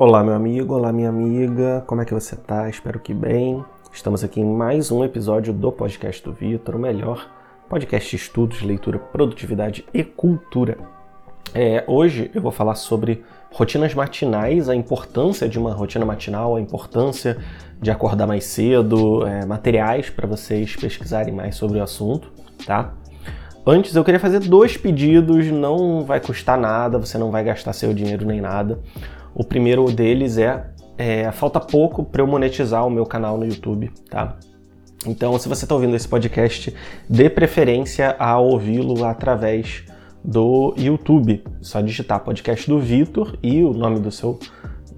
Olá, 0.00 0.22
meu 0.22 0.32
amigo, 0.32 0.74
olá, 0.74 0.92
minha 0.92 1.08
amiga, 1.08 1.82
como 1.84 2.00
é 2.00 2.04
que 2.04 2.14
você 2.14 2.36
tá? 2.36 2.70
Espero 2.70 3.00
que 3.00 3.12
bem. 3.12 3.64
Estamos 3.92 4.22
aqui 4.22 4.40
em 4.40 4.44
mais 4.44 4.92
um 4.92 5.02
episódio 5.02 5.52
do 5.52 5.72
podcast 5.72 6.22
do 6.22 6.32
Vitor, 6.32 6.76
o 6.76 6.78
melhor 6.78 7.28
podcast 7.68 8.08
de 8.08 8.14
estudos, 8.14 8.62
leitura, 8.62 8.96
produtividade 8.96 9.84
e 9.92 10.04
cultura. 10.04 10.78
É, 11.52 11.82
hoje 11.88 12.30
eu 12.32 12.40
vou 12.40 12.52
falar 12.52 12.76
sobre 12.76 13.24
rotinas 13.50 13.92
matinais, 13.92 14.68
a 14.68 14.74
importância 14.76 15.48
de 15.48 15.58
uma 15.58 15.72
rotina 15.72 16.06
matinal, 16.06 16.54
a 16.54 16.60
importância 16.60 17.36
de 17.82 17.90
acordar 17.90 18.28
mais 18.28 18.44
cedo, 18.44 19.26
é, 19.26 19.44
materiais 19.46 20.08
para 20.08 20.28
vocês 20.28 20.76
pesquisarem 20.76 21.34
mais 21.34 21.56
sobre 21.56 21.80
o 21.80 21.82
assunto, 21.82 22.30
tá? 22.64 22.94
Antes 23.66 23.96
eu 23.96 24.04
queria 24.04 24.20
fazer 24.20 24.38
dois 24.38 24.76
pedidos, 24.76 25.48
não 25.48 26.04
vai 26.04 26.20
custar 26.20 26.56
nada, 26.56 26.98
você 26.98 27.18
não 27.18 27.32
vai 27.32 27.42
gastar 27.42 27.72
seu 27.72 27.92
dinheiro 27.92 28.24
nem 28.24 28.40
nada. 28.40 28.78
O 29.38 29.44
primeiro 29.44 29.84
deles 29.92 30.36
é, 30.36 30.66
é 30.98 31.30
falta 31.30 31.60
pouco 31.60 32.04
para 32.04 32.20
eu 32.20 32.26
monetizar 32.26 32.84
o 32.84 32.90
meu 32.90 33.06
canal 33.06 33.38
no 33.38 33.46
YouTube, 33.46 33.88
tá? 34.10 34.36
Então, 35.06 35.38
se 35.38 35.48
você 35.48 35.64
está 35.64 35.76
ouvindo 35.76 35.94
esse 35.94 36.08
podcast, 36.08 36.74
dê 37.08 37.30
preferência 37.30 38.16
a 38.18 38.36
ouvi-lo 38.40 39.04
através 39.04 39.84
do 40.24 40.74
YouTube. 40.76 41.44
Só 41.60 41.80
digitar 41.80 42.18
podcast 42.24 42.68
do 42.68 42.80
Vitor 42.80 43.38
e 43.40 43.62
o 43.62 43.72
nome 43.72 44.00
do 44.00 44.10
seu 44.10 44.40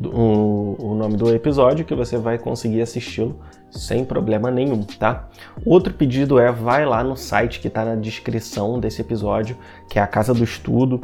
o, 0.07 0.77
o 0.79 0.95
nome 0.95 1.17
do 1.17 1.35
episódio 1.35 1.85
que 1.85 1.95
você 1.95 2.17
vai 2.17 2.39
conseguir 2.39 2.81
assisti-lo 2.81 3.39
sem 3.71 4.05
problema 4.05 4.51
nenhum, 4.51 4.83
tá? 4.83 5.29
Outro 5.65 5.95
pedido 5.95 6.39
é 6.39 6.51
vai 6.51 6.85
lá 6.85 7.05
no 7.05 7.17
site 7.17 7.61
que 7.61 7.69
está 7.69 7.85
na 7.85 7.95
descrição 7.95 8.81
desse 8.81 9.01
episódio, 9.01 9.57
que 9.89 9.99
é 9.99 10.03
a 10.03 10.07
Casa 10.07 10.35
do 10.35 10.43
Estudo, 10.43 11.03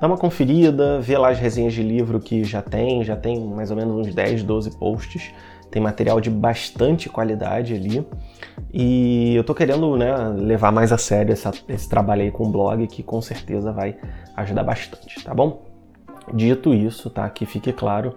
dá 0.00 0.06
uma 0.06 0.16
conferida, 0.16 1.00
vê 1.00 1.18
lá 1.18 1.30
as 1.30 1.38
resenhas 1.38 1.74
de 1.74 1.82
livro 1.82 2.18
que 2.20 2.44
já 2.44 2.62
tem, 2.62 3.04
já 3.04 3.16
tem 3.16 3.44
mais 3.44 3.70
ou 3.70 3.76
menos 3.76 4.06
uns 4.06 4.14
10, 4.14 4.42
12 4.44 4.78
posts, 4.78 5.30
tem 5.70 5.82
material 5.82 6.20
de 6.20 6.30
bastante 6.30 7.08
qualidade 7.08 7.74
ali. 7.74 8.06
E 8.72 9.34
eu 9.34 9.44
tô 9.44 9.54
querendo 9.54 9.96
né, 9.96 10.14
levar 10.28 10.72
mais 10.72 10.92
a 10.92 10.98
sério 10.98 11.32
essa, 11.32 11.52
esse 11.68 11.88
trabalho 11.88 12.22
aí 12.22 12.30
com 12.30 12.44
o 12.44 12.48
blog, 12.48 12.86
que 12.86 13.02
com 13.02 13.20
certeza 13.20 13.72
vai 13.72 13.96
ajudar 14.36 14.62
bastante, 14.62 15.22
tá 15.22 15.34
bom? 15.34 15.65
Dito 16.32 16.74
isso, 16.74 17.08
tá? 17.08 17.28
Que 17.30 17.46
fique 17.46 17.72
claro, 17.72 18.14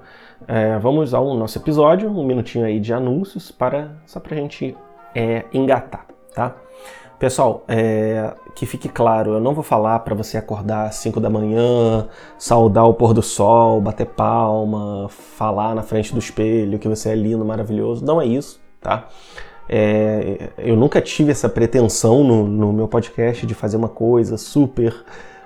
é, 0.47 0.77
vamos 0.79 1.13
ao 1.13 1.33
nosso 1.35 1.57
episódio, 1.57 2.09
um 2.09 2.25
minutinho 2.25 2.65
aí 2.65 2.79
de 2.79 2.93
anúncios 2.93 3.51
para 3.51 3.91
só 4.05 4.19
pra 4.19 4.35
gente 4.35 4.75
é, 5.13 5.45
engatar, 5.53 6.05
tá? 6.33 6.55
Pessoal, 7.19 7.65
é, 7.67 8.33
que 8.55 8.65
fique 8.65 8.87
claro, 8.87 9.33
eu 9.33 9.41
não 9.41 9.53
vou 9.53 9.63
falar 9.63 9.99
para 9.99 10.15
você 10.15 10.37
acordar 10.37 10.85
às 10.85 10.95
5 10.95 11.19
da 11.19 11.29
manhã, 11.29 12.07
saudar 12.37 12.85
o 12.85 12.93
pôr 12.93 13.13
do 13.13 13.21
sol, 13.21 13.81
bater 13.81 14.05
palma, 14.05 15.09
falar 15.09 15.75
na 15.75 15.83
frente 15.83 16.13
do 16.13 16.19
espelho 16.19 16.79
que 16.79 16.87
você 16.87 17.09
é 17.09 17.15
lindo, 17.15 17.43
maravilhoso. 17.43 18.05
Não 18.05 18.21
é 18.21 18.25
isso, 18.25 18.61
tá? 18.79 19.09
É, 19.67 20.49
eu 20.57 20.77
nunca 20.77 21.01
tive 21.01 21.31
essa 21.31 21.49
pretensão 21.49 22.23
no, 22.23 22.47
no, 22.47 22.71
meu 22.73 22.87
podcast 22.87 23.45
de 23.45 23.53
fazer 23.53 23.75
uma 23.77 23.89
coisa 23.89 24.37
super 24.37 24.95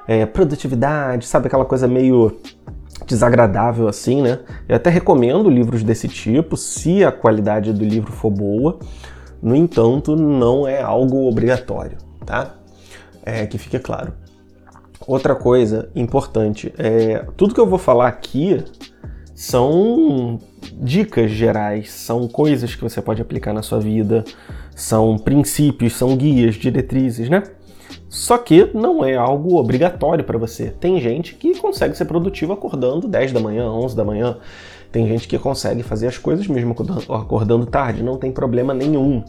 é, 0.07 0.25
produtividade, 0.25 1.25
sabe? 1.25 1.47
Aquela 1.47 1.65
coisa 1.65 1.87
meio 1.87 2.37
desagradável 3.05 3.87
assim, 3.87 4.21
né? 4.21 4.39
Eu 4.67 4.75
até 4.75 4.89
recomendo 4.89 5.49
livros 5.49 5.83
desse 5.83 6.07
tipo, 6.07 6.55
se 6.55 7.03
a 7.03 7.11
qualidade 7.11 7.73
do 7.73 7.83
livro 7.83 8.11
for 8.11 8.31
boa. 8.31 8.79
No 9.41 9.55
entanto, 9.55 10.15
não 10.15 10.65
é 10.67 10.81
algo 10.81 11.27
obrigatório, 11.27 11.97
tá? 12.25 12.55
É, 13.25 13.45
que 13.45 13.57
fique 13.57 13.77
claro. 13.77 14.13
Outra 15.05 15.35
coisa 15.35 15.89
importante, 15.93 16.73
é, 16.77 17.25
tudo 17.35 17.53
que 17.53 17.59
eu 17.59 17.67
vou 17.67 17.77
falar 17.77 18.07
aqui 18.07 18.63
são 19.35 20.39
dicas 20.73 21.31
gerais, 21.31 21.91
são 21.91 22.27
coisas 22.27 22.73
que 22.73 22.81
você 22.81 23.01
pode 23.01 23.21
aplicar 23.21 23.51
na 23.51 23.61
sua 23.61 23.79
vida, 23.79 24.23
são 24.73 25.17
princípios, 25.17 25.93
são 25.93 26.15
guias, 26.15 26.55
diretrizes, 26.55 27.29
né? 27.29 27.43
Só 28.13 28.37
que 28.37 28.69
não 28.75 29.03
é 29.03 29.15
algo 29.15 29.55
obrigatório 29.55 30.23
para 30.23 30.37
você. 30.37 30.69
Tem 30.69 31.01
gente 31.01 31.33
que 31.33 31.57
consegue 31.57 31.97
ser 31.97 32.05
produtivo 32.05 32.53
acordando 32.53 33.07
10 33.07 33.31
da 33.31 33.39
manhã, 33.39 33.67
11 33.71 33.95
da 33.95 34.05
manhã. 34.05 34.37
Tem 34.91 35.07
gente 35.07 35.27
que 35.27 35.39
consegue 35.39 35.81
fazer 35.81 36.05
as 36.05 36.17
coisas 36.19 36.45
mesmo 36.45 36.75
acordando 37.09 37.65
tarde, 37.65 38.03
não 38.03 38.15
tem 38.15 38.31
problema 38.31 38.71
nenhum. 38.71 39.23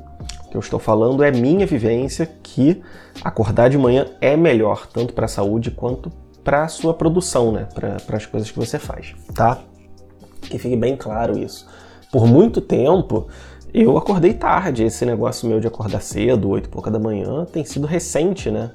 O 0.45 0.50
que 0.50 0.56
eu 0.59 0.61
estou 0.61 0.78
falando 0.78 1.25
é 1.25 1.31
minha 1.31 1.67
vivência 1.67 2.31
que 2.43 2.83
acordar 3.25 3.71
de 3.71 3.78
manhã 3.78 4.05
é 4.21 4.37
melhor, 4.37 4.87
tanto 4.87 5.15
para 5.15 5.25
a 5.25 5.28
saúde 5.28 5.71
quanto 5.71 6.12
para 6.45 6.65
a 6.65 6.69
sua 6.69 6.93
produção, 6.93 7.53
né? 7.53 7.66
Para 7.75 8.19
as 8.19 8.27
coisas 8.27 8.51
que 8.51 8.59
você 8.59 8.78
faz, 8.78 9.15
tá? 9.34 9.61
Que 10.43 10.59
fique 10.59 10.77
bem 10.77 10.95
claro 10.95 11.39
isso. 11.39 11.66
Por 12.12 12.27
muito 12.27 12.61
tempo 12.61 13.28
eu 13.83 13.97
acordei 13.97 14.33
tarde. 14.33 14.85
Esse 14.85 15.05
negócio 15.05 15.49
meu 15.49 15.59
de 15.59 15.67
acordar 15.67 16.01
cedo, 16.01 16.49
oito 16.51 16.67
e 16.67 16.69
pouca 16.69 16.91
da 16.91 16.99
manhã, 16.99 17.45
tem 17.45 17.65
sido 17.65 17.87
recente, 17.87 18.51
né? 18.51 18.71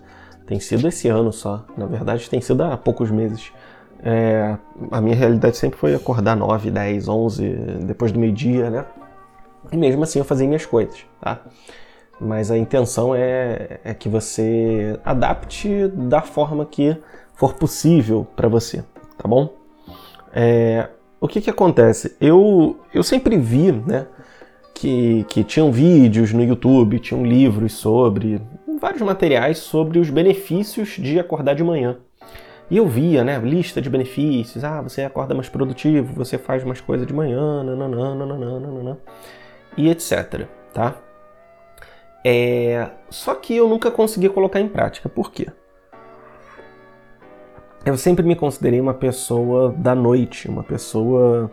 Tem 0.46 0.60
sido 0.60 0.88
esse 0.88 1.08
ano 1.08 1.32
só. 1.32 1.64
Na 1.78 1.86
verdade, 1.86 2.30
tem 2.30 2.42
sido 2.42 2.64
há 2.64 2.76
poucos 2.76 3.10
meses. 3.10 3.52
É, 4.04 4.58
a 4.92 5.02
minha 5.02 5.16
realidade 5.16 5.58
sempre 5.58 5.78
foi 5.80 5.94
acordar 5.94 6.36
9, 6.36 6.72
10, 6.72 7.08
11, 7.08 7.48
depois 7.86 8.12
do 8.12 8.20
meio-dia, 8.20 8.70
né? 8.70 8.86
E 9.72 9.78
mesmo 9.78 10.04
assim 10.04 10.20
eu 10.20 10.26
fazia 10.26 10.48
minhas 10.48 10.66
coisas, 10.66 11.06
tá? 11.22 11.42
Mas 12.20 12.52
a 12.52 12.58
intenção 12.58 13.14
é, 13.16 13.80
é 13.84 13.94
que 13.94 14.10
você 14.10 15.00
adapte 15.06 15.88
da 15.88 16.22
forma 16.22 16.66
que 16.66 16.98
for 17.34 17.54
possível 17.54 18.28
para 18.36 18.50
você, 18.50 18.84
tá 19.18 19.28
bom? 19.28 19.54
É, 20.34 20.90
o 21.22 21.28
que 21.28 21.40
que 21.42 21.50
acontece? 21.50 22.16
Eu, 22.20 22.78
eu 22.94 23.04
sempre 23.04 23.38
vi, 23.38 23.72
né? 23.72 24.08
Que, 24.82 25.26
que 25.26 25.44
tinham 25.44 25.74
vídeos 25.74 26.32
no 26.32 26.42
YouTube, 26.42 27.00
tinham 27.00 27.26
livros 27.26 27.74
sobre, 27.74 28.42
vários 28.80 29.02
materiais 29.02 29.58
sobre 29.58 30.00
os 30.00 30.10
benefícios 30.10 30.92
de 30.92 31.20
acordar 31.20 31.54
de 31.54 31.64
manhã. 31.64 31.98
E 32.72 32.78
eu 32.78 32.88
via, 32.88 33.24
né, 33.24 33.38
lista 33.40 33.82
de 33.82 33.90
benefícios. 33.90 34.64
Ah, 34.64 34.82
você 34.82 35.02
acorda 35.02 35.36
mais 35.36 35.50
produtivo, 35.50 36.14
você 36.14 36.38
faz 36.38 36.64
mais 36.64 36.80
coisa 36.80 37.06
de 37.06 37.14
manhã, 37.14 37.62
nananã, 37.62 38.16
nananã, 38.16 38.60
nananã, 38.60 38.98
e 39.76 39.90
etc, 39.90 40.48
tá? 40.74 40.96
É... 42.24 42.90
Só 43.10 43.36
que 43.36 43.56
eu 43.56 43.68
nunca 43.68 43.92
consegui 43.92 44.30
colocar 44.30 44.62
em 44.62 44.68
prática. 44.70 45.10
Por 45.10 45.30
quê? 45.30 45.48
Eu 47.86 47.98
sempre 47.98 48.26
me 48.26 48.36
considerei 48.36 48.80
uma 48.80 48.94
pessoa 48.94 49.74
da 49.78 49.94
noite, 49.96 50.48
uma 50.48 50.64
pessoa 50.64 51.52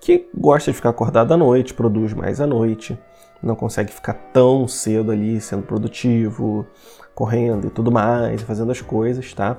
que 0.00 0.28
gosta 0.34 0.70
de 0.70 0.76
ficar 0.76 0.90
acordada 0.90 1.34
à 1.34 1.36
noite, 1.36 1.74
produz 1.74 2.12
mais 2.12 2.40
à 2.40 2.46
noite, 2.46 2.98
não 3.42 3.54
consegue 3.54 3.92
ficar 3.92 4.14
tão 4.32 4.66
cedo 4.66 5.12
ali 5.12 5.40
sendo 5.40 5.62
produtivo, 5.62 6.66
correndo 7.14 7.66
e 7.66 7.70
tudo 7.70 7.90
mais, 7.90 8.42
fazendo 8.42 8.72
as 8.72 8.80
coisas, 8.80 9.32
tá? 9.34 9.58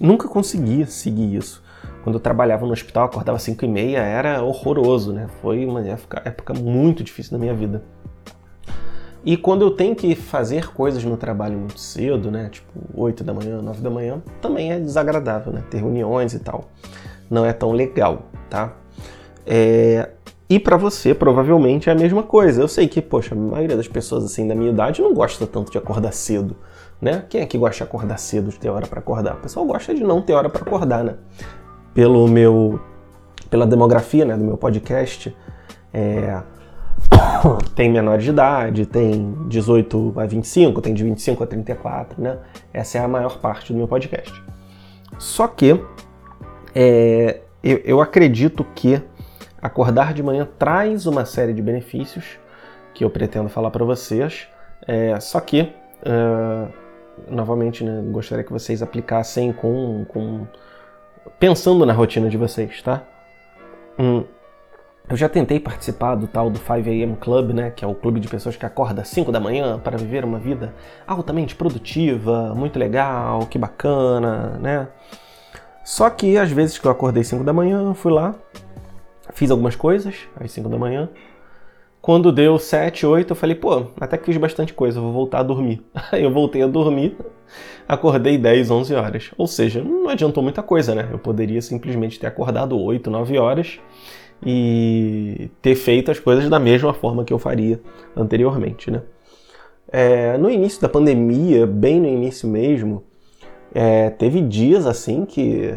Nunca 0.00 0.28
conseguia 0.28 0.86
seguir 0.86 1.36
isso. 1.36 1.62
Quando 2.02 2.16
eu 2.16 2.20
trabalhava 2.20 2.64
no 2.64 2.72
hospital, 2.72 3.04
acordava 3.04 3.36
às 3.36 3.42
5 3.42 3.64
e 3.64 3.68
meia, 3.68 3.98
era 3.98 4.42
horroroso, 4.42 5.12
né? 5.12 5.28
Foi 5.40 5.64
uma 5.64 5.80
época, 5.86 6.22
época 6.24 6.54
muito 6.54 7.02
difícil 7.02 7.32
na 7.32 7.38
minha 7.38 7.54
vida. 7.54 7.82
E 9.24 9.36
quando 9.36 9.62
eu 9.62 9.70
tenho 9.72 9.94
que 9.94 10.14
fazer 10.14 10.72
coisas 10.72 11.04
no 11.04 11.16
trabalho 11.16 11.58
muito 11.58 11.78
cedo, 11.78 12.30
né? 12.30 12.48
Tipo 12.48 12.72
8 12.94 13.24
da 13.24 13.34
manhã, 13.34 13.60
9 13.60 13.82
da 13.82 13.90
manhã, 13.90 14.22
também 14.40 14.72
é 14.72 14.78
desagradável, 14.78 15.52
né? 15.52 15.62
Ter 15.68 15.78
reuniões 15.78 16.32
e 16.32 16.38
tal. 16.38 16.70
Não 17.28 17.44
é 17.44 17.52
tão 17.52 17.72
legal, 17.72 18.22
tá? 18.48 18.72
É... 19.48 20.10
E 20.50 20.58
para 20.58 20.76
você, 20.76 21.14
provavelmente, 21.14 21.90
é 21.90 21.92
a 21.92 21.96
mesma 21.96 22.22
coisa. 22.22 22.62
Eu 22.62 22.68
sei 22.68 22.88
que, 22.88 23.02
poxa, 23.02 23.34
a 23.34 23.38
maioria 23.38 23.76
das 23.76 23.88
pessoas 23.88 24.24
assim 24.24 24.46
da 24.46 24.54
minha 24.54 24.70
idade 24.70 25.02
não 25.02 25.12
gosta 25.12 25.46
tanto 25.46 25.70
de 25.72 25.78
acordar 25.78 26.12
cedo 26.12 26.56
né? 27.00 27.24
Quem 27.28 27.40
é 27.40 27.46
que 27.46 27.56
gosta 27.56 27.76
de 27.76 27.82
acordar 27.84 28.18
cedo, 28.18 28.50
de 28.50 28.58
ter 28.58 28.68
hora 28.68 28.86
para 28.86 28.98
acordar? 28.98 29.34
O 29.36 29.40
pessoal 29.40 29.64
gosta 29.64 29.94
de 29.94 30.02
não 30.02 30.20
ter 30.20 30.32
hora 30.34 30.48
para 30.48 30.62
acordar, 30.62 31.04
né? 31.04 31.14
Pelo 31.94 32.26
meu, 32.28 32.80
pela 33.48 33.66
demografia, 33.66 34.24
né, 34.24 34.36
do 34.36 34.44
meu 34.44 34.56
podcast, 34.56 35.34
é, 35.92 36.42
tem 37.74 37.90
menor 37.90 38.18
de 38.18 38.30
idade, 38.30 38.86
tem 38.86 39.34
18 39.48 40.14
a 40.16 40.26
25, 40.26 40.80
tem 40.80 40.94
de 40.94 41.04
25 41.04 41.44
a 41.44 41.46
34, 41.46 42.20
né? 42.20 42.38
Essa 42.72 42.98
é 42.98 43.00
a 43.00 43.08
maior 43.08 43.38
parte 43.38 43.72
do 43.72 43.78
meu 43.78 43.88
podcast. 43.88 44.42
Só 45.18 45.46
que 45.48 45.80
é, 46.74 47.40
eu, 47.62 47.80
eu 47.84 48.00
acredito 48.00 48.64
que 48.74 49.00
acordar 49.60 50.14
de 50.14 50.22
manhã 50.22 50.46
traz 50.58 51.06
uma 51.06 51.24
série 51.24 51.52
de 51.52 51.62
benefícios 51.62 52.38
que 52.94 53.04
eu 53.04 53.10
pretendo 53.10 53.48
falar 53.48 53.70
para 53.70 53.84
vocês. 53.84 54.48
É, 54.86 55.18
só 55.20 55.40
que 55.40 55.72
uh, 56.02 56.72
novamente, 57.28 57.82
né, 57.84 58.02
gostaria 58.10 58.44
que 58.44 58.52
vocês 58.52 58.82
aplicassem 58.82 59.52
com, 59.52 60.04
com 60.08 60.46
pensando 61.38 61.84
na 61.84 61.92
rotina 61.92 62.28
de 62.28 62.36
vocês, 62.36 62.82
tá? 62.82 63.02
Hum, 63.98 64.24
eu 65.08 65.16
já 65.16 65.28
tentei 65.28 65.58
participar 65.58 66.14
do 66.14 66.26
tal 66.26 66.50
do 66.50 66.58
5 66.58 66.72
AM 66.72 67.16
Club, 67.16 67.52
né, 67.52 67.70
que 67.70 67.84
é 67.84 67.88
o 67.88 67.94
clube 67.94 68.20
de 68.20 68.28
pessoas 68.28 68.56
que 68.56 68.66
acorda 68.66 69.02
às 69.02 69.08
5 69.08 69.32
da 69.32 69.40
manhã 69.40 69.78
para 69.78 69.96
viver 69.96 70.24
uma 70.24 70.38
vida 70.38 70.74
altamente 71.06 71.54
produtiva, 71.54 72.54
muito 72.54 72.78
legal, 72.78 73.46
que 73.46 73.58
bacana, 73.58 74.58
né? 74.60 74.88
Só 75.82 76.10
que 76.10 76.36
às 76.36 76.52
vezes 76.52 76.78
que 76.78 76.86
eu 76.86 76.90
acordei 76.90 77.24
5 77.24 77.42
da 77.42 77.52
manhã, 77.52 77.94
fui 77.94 78.12
lá, 78.12 78.34
Fiz 79.32 79.50
algumas 79.50 79.76
coisas 79.76 80.14
às 80.38 80.50
5 80.52 80.68
da 80.68 80.78
manhã. 80.78 81.08
Quando 82.00 82.32
deu 82.32 82.58
7, 82.58 83.04
8, 83.04 83.30
eu 83.30 83.36
falei, 83.36 83.56
pô, 83.56 83.86
até 84.00 84.16
que 84.16 84.24
fiz 84.24 84.36
bastante 84.36 84.72
coisa, 84.72 85.00
vou 85.00 85.12
voltar 85.12 85.40
a 85.40 85.42
dormir. 85.42 85.82
Aí 86.12 86.22
eu 86.22 86.32
voltei 86.32 86.62
a 86.62 86.66
dormir, 86.66 87.16
acordei 87.86 88.38
10, 88.38 88.70
11 88.70 88.94
horas. 88.94 89.30
Ou 89.36 89.46
seja, 89.46 89.82
não 89.82 90.08
adiantou 90.08 90.42
muita 90.42 90.62
coisa, 90.62 90.94
né? 90.94 91.08
Eu 91.10 91.18
poderia 91.18 91.60
simplesmente 91.60 92.18
ter 92.18 92.26
acordado 92.26 92.80
8, 92.80 93.10
9 93.10 93.38
horas 93.38 93.80
e 94.44 95.50
ter 95.60 95.74
feito 95.74 96.10
as 96.10 96.20
coisas 96.20 96.48
da 96.48 96.58
mesma 96.58 96.94
forma 96.94 97.24
que 97.24 97.32
eu 97.32 97.38
faria 97.38 97.80
anteriormente, 98.16 98.90
né? 98.90 99.02
É, 99.90 100.36
no 100.38 100.50
início 100.50 100.80
da 100.80 100.88
pandemia, 100.88 101.66
bem 101.66 102.00
no 102.00 102.06
início 102.06 102.48
mesmo, 102.48 103.04
é, 103.74 104.10
teve 104.10 104.40
dias 104.40 104.86
assim 104.86 105.24
que 105.24 105.74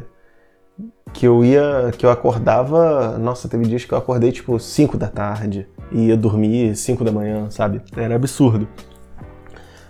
que 1.13 1.28
eu 1.28 1.44
ia 1.44 1.92
que 1.98 2.06
eu 2.06 2.10
acordava, 2.10 3.18
nossa, 3.18 3.48
teve 3.48 3.66
dias 3.66 3.86
que 3.86 3.94
eu 3.94 3.98
acordei 3.98 4.31
tipo 4.31 4.57
5 4.60 4.98
da 4.98 5.07
tarde 5.07 5.68
e 5.92 6.07
ia 6.07 6.18
dormir 6.18 6.75
5 6.75 7.04
da 7.04 7.12
manhã, 7.12 7.50
sabe? 7.50 7.81
Era 7.95 8.16
absurdo. 8.16 8.68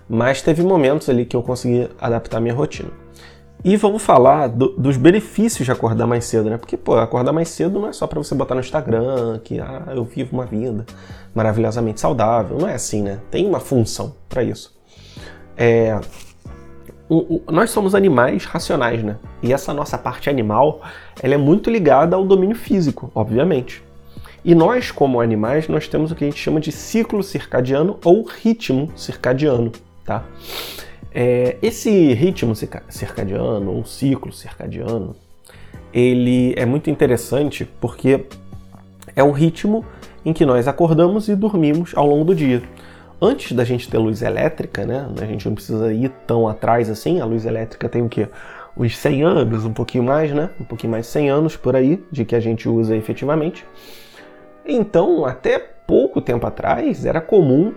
Mas 0.10 0.42
teve 0.42 0.62
momentos 0.64 1.08
ali 1.10 1.26
que 1.26 1.36
eu 1.36 1.44
consegui 1.44 1.90
adaptar 2.00 2.42
minha 2.42 2.54
rotina. 2.54 2.90
E 3.64 3.78
vamos 3.78 4.02
falar 4.02 4.48
do, 4.48 4.70
dos 4.70 4.98
benefícios 4.98 5.66
de 5.66 5.72
acordar 5.72 6.08
mais 6.08 6.26
cedo, 6.26 6.50
né? 6.50 6.58
Porque, 6.58 6.76
pô, 6.76 6.96
acordar 6.96 7.32
mais 7.32 7.48
cedo 7.50 7.80
não 7.80 7.88
é 7.88 7.94
só 7.94 8.08
para 8.08 8.18
você 8.18 8.34
botar 8.34 8.56
no 8.56 8.62
Instagram 8.62 9.40
que, 9.44 9.60
ah, 9.60 9.84
eu 9.96 10.04
vivo 10.04 10.34
uma 10.34 10.46
vida 10.46 10.84
maravilhosamente 11.34 12.02
saudável. 12.02 12.58
Não 12.58 12.68
é 12.68 12.74
assim, 12.74 13.04
né? 13.04 13.20
Tem 13.30 13.46
uma 13.46 13.60
função 13.60 14.16
para 14.28 14.44
isso. 14.44 14.76
É, 15.56 16.00
o, 17.12 17.44
o, 17.46 17.52
nós 17.52 17.72
somos 17.72 17.94
animais 17.94 18.46
racionais, 18.46 19.04
né? 19.04 19.18
E 19.44 19.52
essa 19.52 19.74
nossa 19.74 19.98
parte 19.98 20.30
animal, 20.30 20.82
ela 21.22 21.34
é 21.34 21.38
muito 21.38 21.70
ligada 21.70 22.16
ao 22.16 22.24
domínio 22.24 22.56
físico, 22.56 23.12
obviamente. 23.14 23.84
E 24.46 24.56
nós, 24.56 24.92
como 24.92 25.20
animais, 25.20 25.68
nós 25.68 25.90
temos 25.90 26.10
o 26.10 26.16
que 26.16 26.24
a 26.24 26.28
gente 26.30 26.40
chama 26.40 26.62
de 26.62 26.72
ciclo 26.72 27.22
circadiano 27.22 28.00
ou 28.06 28.24
ritmo 28.24 28.90
circadiano, 28.96 29.74
tá? 30.06 30.24
É, 31.14 31.58
esse 31.62 32.14
ritmo 32.14 32.56
circadiano 32.56 33.74
ou 33.74 33.84
ciclo 33.84 34.32
circadiano, 34.32 35.14
ele 35.94 36.54
é 36.56 36.66
muito 36.66 36.90
interessante 36.90 37.70
porque 37.82 38.26
é 39.14 39.22
o 39.22 39.32
ritmo 39.32 39.84
em 40.24 40.32
que 40.32 40.46
nós 40.46 40.66
acordamos 40.66 41.28
e 41.28 41.36
dormimos 41.36 41.92
ao 41.94 42.08
longo 42.08 42.24
do 42.24 42.34
dia. 42.34 42.64
Antes 43.24 43.52
da 43.52 43.64
gente 43.64 43.88
ter 43.88 44.00
luz 44.00 44.24
elétrica, 44.24 44.84
né, 44.84 45.08
a 45.22 45.26
gente 45.26 45.48
não 45.48 45.54
precisa 45.54 45.94
ir 45.94 46.10
tão 46.26 46.48
atrás 46.48 46.90
assim, 46.90 47.22
a 47.22 47.26
luz 47.26 47.46
elétrica 47.46 47.88
tem 47.88 48.02
o 48.02 48.10
quê? 48.10 48.28
Os 48.76 48.98
100 48.98 49.24
anos, 49.24 49.64
um 49.64 49.74
pouquinho 49.74 50.04
mais, 50.04 50.32
né? 50.32 50.50
Um 50.60 50.64
pouquinho 50.64 50.90
mais 50.90 51.06
de 51.06 51.12
100 51.12 51.30
anos 51.30 51.56
por 51.56 51.76
aí, 51.76 52.04
de 52.12 52.26
que 52.26 52.36
a 52.36 52.40
gente 52.40 52.68
usa 52.68 52.96
efetivamente. 52.96 53.64
Então, 54.66 55.24
até 55.26 55.60
pouco 55.60 56.20
tempo 56.20 56.48
atrás, 56.48 57.06
era 57.06 57.22
comum 57.22 57.74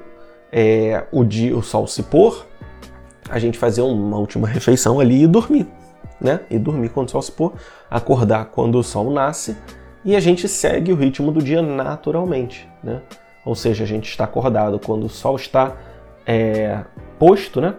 é, 0.50 1.04
o, 1.12 1.24
dia, 1.24 1.54
o 1.54 1.62
sol 1.62 1.86
se 1.86 2.04
pôr 2.04 2.46
a 3.28 3.38
gente 3.38 3.58
fazer 3.58 3.82
uma 3.82 4.16
última 4.16 4.46
refeição 4.48 5.00
ali 5.00 5.24
e 5.24 5.26
dormir, 5.26 5.66
né? 6.20 6.40
E 6.48 6.58
dormir 6.58 6.88
quando 6.88 7.08
o 7.08 7.10
sol 7.10 7.22
se 7.22 7.32
pôr, 7.32 7.52
acordar 7.90 8.46
quando 8.46 8.78
o 8.78 8.82
sol 8.82 9.10
nasce 9.10 9.56
e 10.04 10.14
a 10.14 10.20
gente 10.20 10.48
segue 10.48 10.92
o 10.92 10.96
ritmo 10.96 11.32
do 11.32 11.42
dia 11.42 11.60
naturalmente, 11.60 12.68
né? 12.82 13.02
Ou 13.44 13.54
seja, 13.54 13.84
a 13.84 13.86
gente 13.86 14.08
está 14.08 14.24
acordado 14.24 14.78
quando 14.78 15.04
o 15.04 15.08
sol 15.08 15.36
está 15.36 15.76
é, 16.26 16.82
posto, 17.18 17.60
né? 17.60 17.74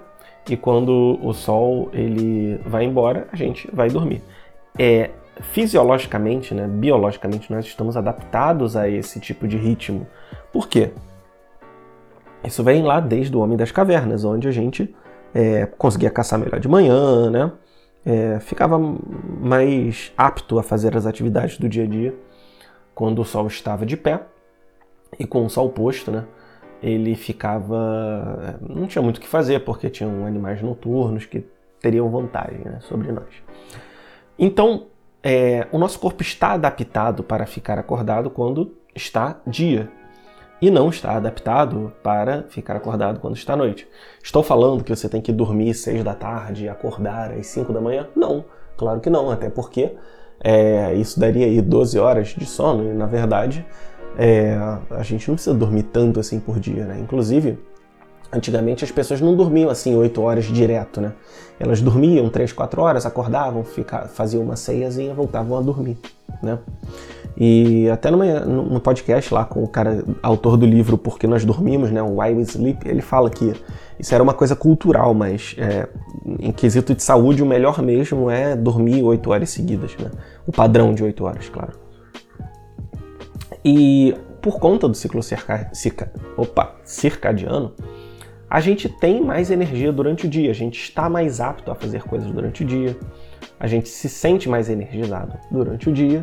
E 0.47 0.55
quando 0.55 1.19
o 1.23 1.33
sol 1.33 1.89
ele 1.91 2.59
vai 2.65 2.83
embora, 2.83 3.27
a 3.31 3.35
gente 3.35 3.67
vai 3.73 3.89
dormir. 3.89 4.21
É, 4.77 5.09
fisiologicamente, 5.41 6.53
né, 6.53 6.67
biologicamente, 6.67 7.51
nós 7.51 7.65
estamos 7.65 7.97
adaptados 7.97 8.75
a 8.75 8.87
esse 8.87 9.19
tipo 9.19 9.47
de 9.47 9.57
ritmo. 9.57 10.05
Por 10.53 10.67
quê? 10.67 10.91
Isso 12.43 12.63
vem 12.63 12.83
lá 12.83 12.99
desde 12.99 13.35
o 13.35 13.39
Homem 13.39 13.57
das 13.57 13.71
Cavernas, 13.71 14.23
onde 14.23 14.47
a 14.47 14.51
gente 14.51 14.95
é, 15.33 15.65
conseguia 15.65 16.11
caçar 16.11 16.37
melhor 16.37 16.59
de 16.59 16.67
manhã, 16.67 17.29
né? 17.31 17.51
É, 18.05 18.39
ficava 18.39 18.77
mais 18.77 20.13
apto 20.15 20.59
a 20.59 20.63
fazer 20.63 20.95
as 20.95 21.07
atividades 21.07 21.57
do 21.57 21.67
dia 21.67 21.85
a 21.85 21.87
dia 21.87 22.13
quando 22.93 23.19
o 23.19 23.25
sol 23.25 23.47
estava 23.47 23.83
de 23.83 23.97
pé 23.97 24.21
e 25.19 25.25
com 25.25 25.45
o 25.45 25.49
sol 25.49 25.69
posto, 25.69 26.11
né? 26.11 26.25
Ele 26.81 27.15
ficava. 27.15 28.59
não 28.61 28.85
tinha 28.87 29.01
muito 29.01 29.17
o 29.17 29.21
que 29.21 29.27
fazer 29.27 29.61
porque 29.61 29.89
tinham 29.89 30.25
animais 30.25 30.61
noturnos 30.61 31.25
que 31.25 31.45
teriam 31.79 32.09
vantagem 32.09 32.61
né, 32.63 32.79
sobre 32.81 33.11
nós. 33.11 33.29
Então, 34.37 34.87
é, 35.23 35.67
o 35.71 35.77
nosso 35.77 35.99
corpo 35.99 36.21
está 36.21 36.51
adaptado 36.53 37.23
para 37.23 37.45
ficar 37.45 37.79
acordado 37.79 38.29
quando 38.29 38.75
está 38.93 39.39
dia, 39.47 39.89
e 40.61 40.71
não 40.71 40.89
está 40.89 41.15
adaptado 41.15 41.93
para 42.01 42.43
ficar 42.49 42.75
acordado 42.75 43.19
quando 43.19 43.35
está 43.35 43.55
noite. 43.55 43.87
Estou 44.23 44.41
falando 44.41 44.83
que 44.83 44.95
você 44.95 45.09
tem 45.09 45.21
que 45.21 45.31
dormir 45.31 45.73
6 45.73 46.03
da 46.03 46.13
tarde 46.13 46.65
e 46.65 46.69
acordar 46.69 47.31
às 47.31 47.47
5 47.47 47.73
da 47.73 47.81
manhã? 47.81 48.07
Não, 48.15 48.45
claro 48.77 48.99
que 48.99 49.09
não, 49.09 49.29
até 49.29 49.49
porque 49.49 49.95
é, 50.43 50.93
isso 50.95 51.19
daria 51.19 51.45
aí 51.45 51.61
12 51.61 51.99
horas 51.99 52.29
de 52.29 52.45
sono 52.45 52.89
e 52.89 52.93
na 52.93 53.05
verdade 53.05 53.65
é, 54.17 54.57
a 54.91 55.03
gente 55.03 55.27
não 55.27 55.35
precisa 55.35 55.55
dormir 55.55 55.83
tanto 55.83 56.19
assim 56.19 56.39
por 56.39 56.59
dia, 56.59 56.85
né? 56.85 56.97
Inclusive, 56.99 57.57
Antigamente 58.35 58.83
as 58.83 58.91
pessoas 58.91 59.21
não 59.21 59.35
dormiam 59.35 59.69
assim 59.69 59.95
8 59.95 60.21
horas 60.21 60.45
direto, 60.45 60.99
né? 60.99 61.13
Elas 61.57 61.79
dormiam 61.79 62.27
3, 62.27 62.51
4 62.51 62.81
horas, 62.81 63.05
acordavam, 63.05 63.63
fica, 63.63 64.09
faziam 64.09 64.43
uma 64.43 64.57
ceiazinha, 64.57 65.13
voltavam 65.13 65.57
a 65.57 65.61
dormir, 65.61 65.97
né? 66.43 66.59
E 67.37 67.89
até 67.89 68.11
numa, 68.11 68.25
no 68.41 68.79
podcast 68.79 69.33
lá 69.33 69.45
com 69.45 69.63
o 69.63 69.67
cara, 69.67 70.03
autor 70.21 70.57
do 70.57 70.65
livro 70.65 70.97
Porque 70.97 71.27
Nós 71.27 71.45
Dormimos, 71.45 71.91
né, 71.91 72.01
Why 72.01 72.33
We 72.33 72.41
Sleep, 72.41 72.87
ele 72.87 73.01
fala 73.01 73.29
que 73.29 73.53
isso 73.99 74.13
era 74.13 74.23
uma 74.23 74.33
coisa 74.33 74.55
cultural, 74.55 75.13
mas 75.13 75.55
é, 75.57 75.87
em 76.39 76.51
quesito 76.51 76.93
de 76.93 77.03
saúde 77.03 77.43
o 77.43 77.45
melhor 77.45 77.81
mesmo 77.81 78.29
é 78.29 78.55
dormir 78.55 79.01
8 79.01 79.29
horas 79.29 79.49
seguidas, 79.49 79.95
né? 79.97 80.11
O 80.45 80.51
padrão 80.51 80.93
de 80.93 81.03
8 81.03 81.23
horas, 81.23 81.47
claro. 81.47 81.84
E 83.65 84.15
por 84.41 84.59
conta 84.59 84.87
do 84.87 84.95
ciclo 84.95 85.23
circa, 85.23 85.71
circa, 85.73 86.11
opa, 86.37 86.75
circadiano, 86.83 87.73
a 88.47 88.61
gente 88.61 88.87
tem 88.87 89.23
mais 89.23 89.49
energia 89.49 89.91
durante 89.91 90.27
o 90.27 90.29
dia, 90.29 90.51
a 90.51 90.53
gente 90.53 90.79
está 90.79 91.09
mais 91.09 91.41
apto 91.41 91.71
a 91.71 91.75
fazer 91.75 92.03
coisas 92.03 92.29
durante 92.31 92.63
o 92.63 92.65
dia, 92.65 92.95
a 93.59 93.65
gente 93.65 93.89
se 93.89 94.07
sente 94.07 94.47
mais 94.47 94.69
energizado 94.69 95.33
durante 95.49 95.89
o 95.89 95.93
dia, 95.93 96.21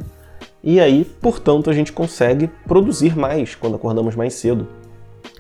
e 0.63 0.79
aí, 0.79 1.05
portanto, 1.05 1.69
a 1.69 1.73
gente 1.73 1.93
consegue 1.93 2.47
produzir 2.69 3.19
mais 3.19 3.57
quando 3.57 3.75
acordamos 3.75 4.15
mais 4.15 4.35
cedo. 4.35 4.69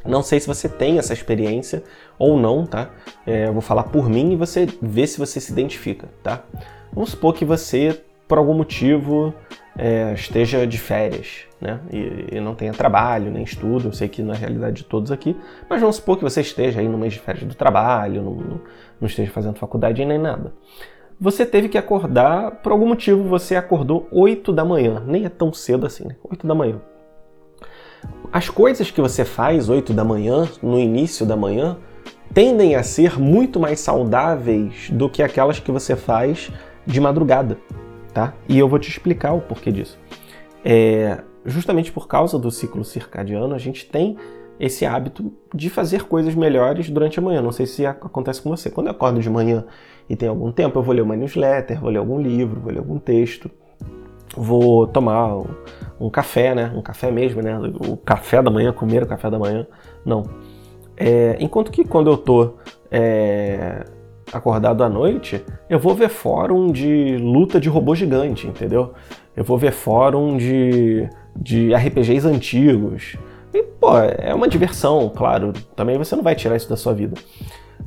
Não 0.04 0.20
sei 0.20 0.40
se 0.40 0.48
você 0.48 0.68
tem 0.68 0.98
essa 0.98 1.12
experiência 1.12 1.84
ou 2.18 2.36
não, 2.36 2.66
tá? 2.66 2.90
É, 3.24 3.46
eu 3.46 3.52
vou 3.52 3.62
falar 3.62 3.84
por 3.84 4.10
mim 4.10 4.32
e 4.32 4.36
você 4.36 4.66
vê 4.82 5.06
se 5.06 5.18
você 5.18 5.38
se 5.38 5.52
identifica, 5.52 6.08
tá? 6.24 6.42
Vamos 6.92 7.10
supor 7.10 7.34
que 7.34 7.44
você, 7.44 8.02
por 8.26 8.38
algum 8.38 8.54
motivo, 8.54 9.34
é, 9.76 10.12
esteja 10.14 10.66
de 10.66 10.78
férias, 10.78 11.46
né? 11.60 11.80
E, 11.90 12.36
e, 12.36 12.40
não 12.40 12.54
tenha 12.54 12.72
trabalho, 12.72 13.30
nem 13.30 13.42
estudo, 13.42 13.88
eu 13.88 13.92
sei 13.92 14.08
que 14.08 14.22
na 14.22 14.34
realidade 14.34 14.76
de 14.76 14.84
todos 14.84 15.10
aqui, 15.10 15.36
mas 15.68 15.80
vamos 15.80 15.96
supor 15.96 16.16
que 16.18 16.24
você 16.24 16.40
esteja 16.40 16.80
aí 16.80 16.88
no 16.88 16.98
mês 16.98 17.14
de 17.14 17.20
férias 17.20 17.44
do 17.44 17.54
trabalho, 17.54 18.22
não, 18.22 18.34
não, 18.34 18.60
não 19.00 19.08
esteja 19.08 19.30
fazendo 19.30 19.56
faculdade 19.56 20.04
nem 20.04 20.18
nada. 20.18 20.52
Você 21.20 21.46
teve 21.46 21.68
que 21.68 21.78
acordar, 21.78 22.62
por 22.62 22.72
algum 22.72 22.86
motivo 22.86 23.22
você 23.24 23.54
acordou 23.54 24.08
8 24.10 24.52
da 24.52 24.64
manhã, 24.64 25.02
nem 25.06 25.24
é 25.24 25.28
tão 25.28 25.52
cedo 25.52 25.86
assim, 25.86 26.06
né? 26.06 26.16
8 26.24 26.46
da 26.46 26.54
manhã. 26.54 26.80
As 28.32 28.48
coisas 28.48 28.90
que 28.90 29.00
você 29.00 29.24
faz 29.24 29.68
8 29.68 29.92
da 29.92 30.04
manhã, 30.04 30.48
no 30.62 30.78
início 30.78 31.24
da 31.24 31.36
manhã, 31.36 31.76
tendem 32.34 32.74
a 32.74 32.82
ser 32.82 33.20
muito 33.20 33.60
mais 33.60 33.78
saudáveis 33.78 34.90
do 34.90 35.08
que 35.08 35.22
aquelas 35.22 35.60
que 35.60 35.70
você 35.70 35.94
faz 35.94 36.50
de 36.84 37.00
madrugada 37.00 37.58
tá? 38.12 38.34
E 38.48 38.58
eu 38.58 38.68
vou 38.68 38.78
te 38.78 38.88
explicar 38.88 39.32
o 39.32 39.40
porquê 39.40 39.70
disso. 39.72 39.98
É, 40.64 41.22
justamente 41.44 41.90
por 41.90 42.06
causa 42.06 42.38
do 42.38 42.50
ciclo 42.50 42.84
circadiano, 42.84 43.54
a 43.54 43.58
gente 43.58 43.86
tem 43.86 44.16
esse 44.60 44.86
hábito 44.86 45.32
de 45.52 45.68
fazer 45.68 46.04
coisas 46.04 46.34
melhores 46.34 46.88
durante 46.88 47.18
a 47.18 47.22
manhã. 47.22 47.42
Não 47.42 47.52
sei 47.52 47.66
se 47.66 47.84
acontece 47.84 48.40
com 48.40 48.50
você. 48.50 48.70
Quando 48.70 48.86
eu 48.86 48.92
acordo 48.92 49.20
de 49.20 49.28
manhã 49.28 49.64
e 50.08 50.14
tem 50.14 50.28
algum 50.28 50.52
tempo, 50.52 50.78
eu 50.78 50.82
vou 50.82 50.94
ler 50.94 51.02
uma 51.02 51.16
newsletter, 51.16 51.80
vou 51.80 51.90
ler 51.90 51.98
algum 51.98 52.20
livro, 52.20 52.60
vou 52.60 52.70
ler 52.70 52.78
algum 52.78 52.98
texto, 52.98 53.50
vou 54.36 54.86
tomar 54.86 55.36
um, 55.36 55.46
um 56.00 56.10
café, 56.10 56.54
né? 56.54 56.72
Um 56.74 56.82
café 56.82 57.10
mesmo, 57.10 57.42
né? 57.42 57.58
O 57.58 57.96
café 57.96 58.40
da 58.40 58.50
manhã, 58.50 58.72
comer 58.72 59.02
o 59.02 59.06
café 59.06 59.30
da 59.30 59.38
manhã. 59.38 59.66
Não. 60.04 60.24
É, 60.96 61.36
enquanto 61.40 61.72
que 61.72 61.84
quando 61.84 62.10
eu 62.10 62.16
tô 62.16 62.54
é, 62.90 63.84
acordado 64.32 64.82
à 64.82 64.88
noite, 64.88 65.44
eu 65.68 65.78
vou 65.78 65.94
ver 65.94 66.08
fórum 66.08 66.72
de 66.72 67.16
luta 67.18 67.60
de 67.60 67.68
robô 67.68 67.94
gigante, 67.94 68.46
entendeu? 68.46 68.94
Eu 69.36 69.44
vou 69.44 69.58
ver 69.58 69.72
fórum 69.72 70.36
de, 70.36 71.08
de 71.36 71.74
RPGs 71.74 72.26
antigos. 72.26 73.16
E, 73.52 73.62
pô, 73.62 73.98
é 73.98 74.34
uma 74.34 74.48
diversão, 74.48 75.10
claro. 75.14 75.52
Também 75.76 75.98
você 75.98 76.16
não 76.16 76.22
vai 76.22 76.34
tirar 76.34 76.56
isso 76.56 76.68
da 76.68 76.76
sua 76.76 76.94
vida. 76.94 77.16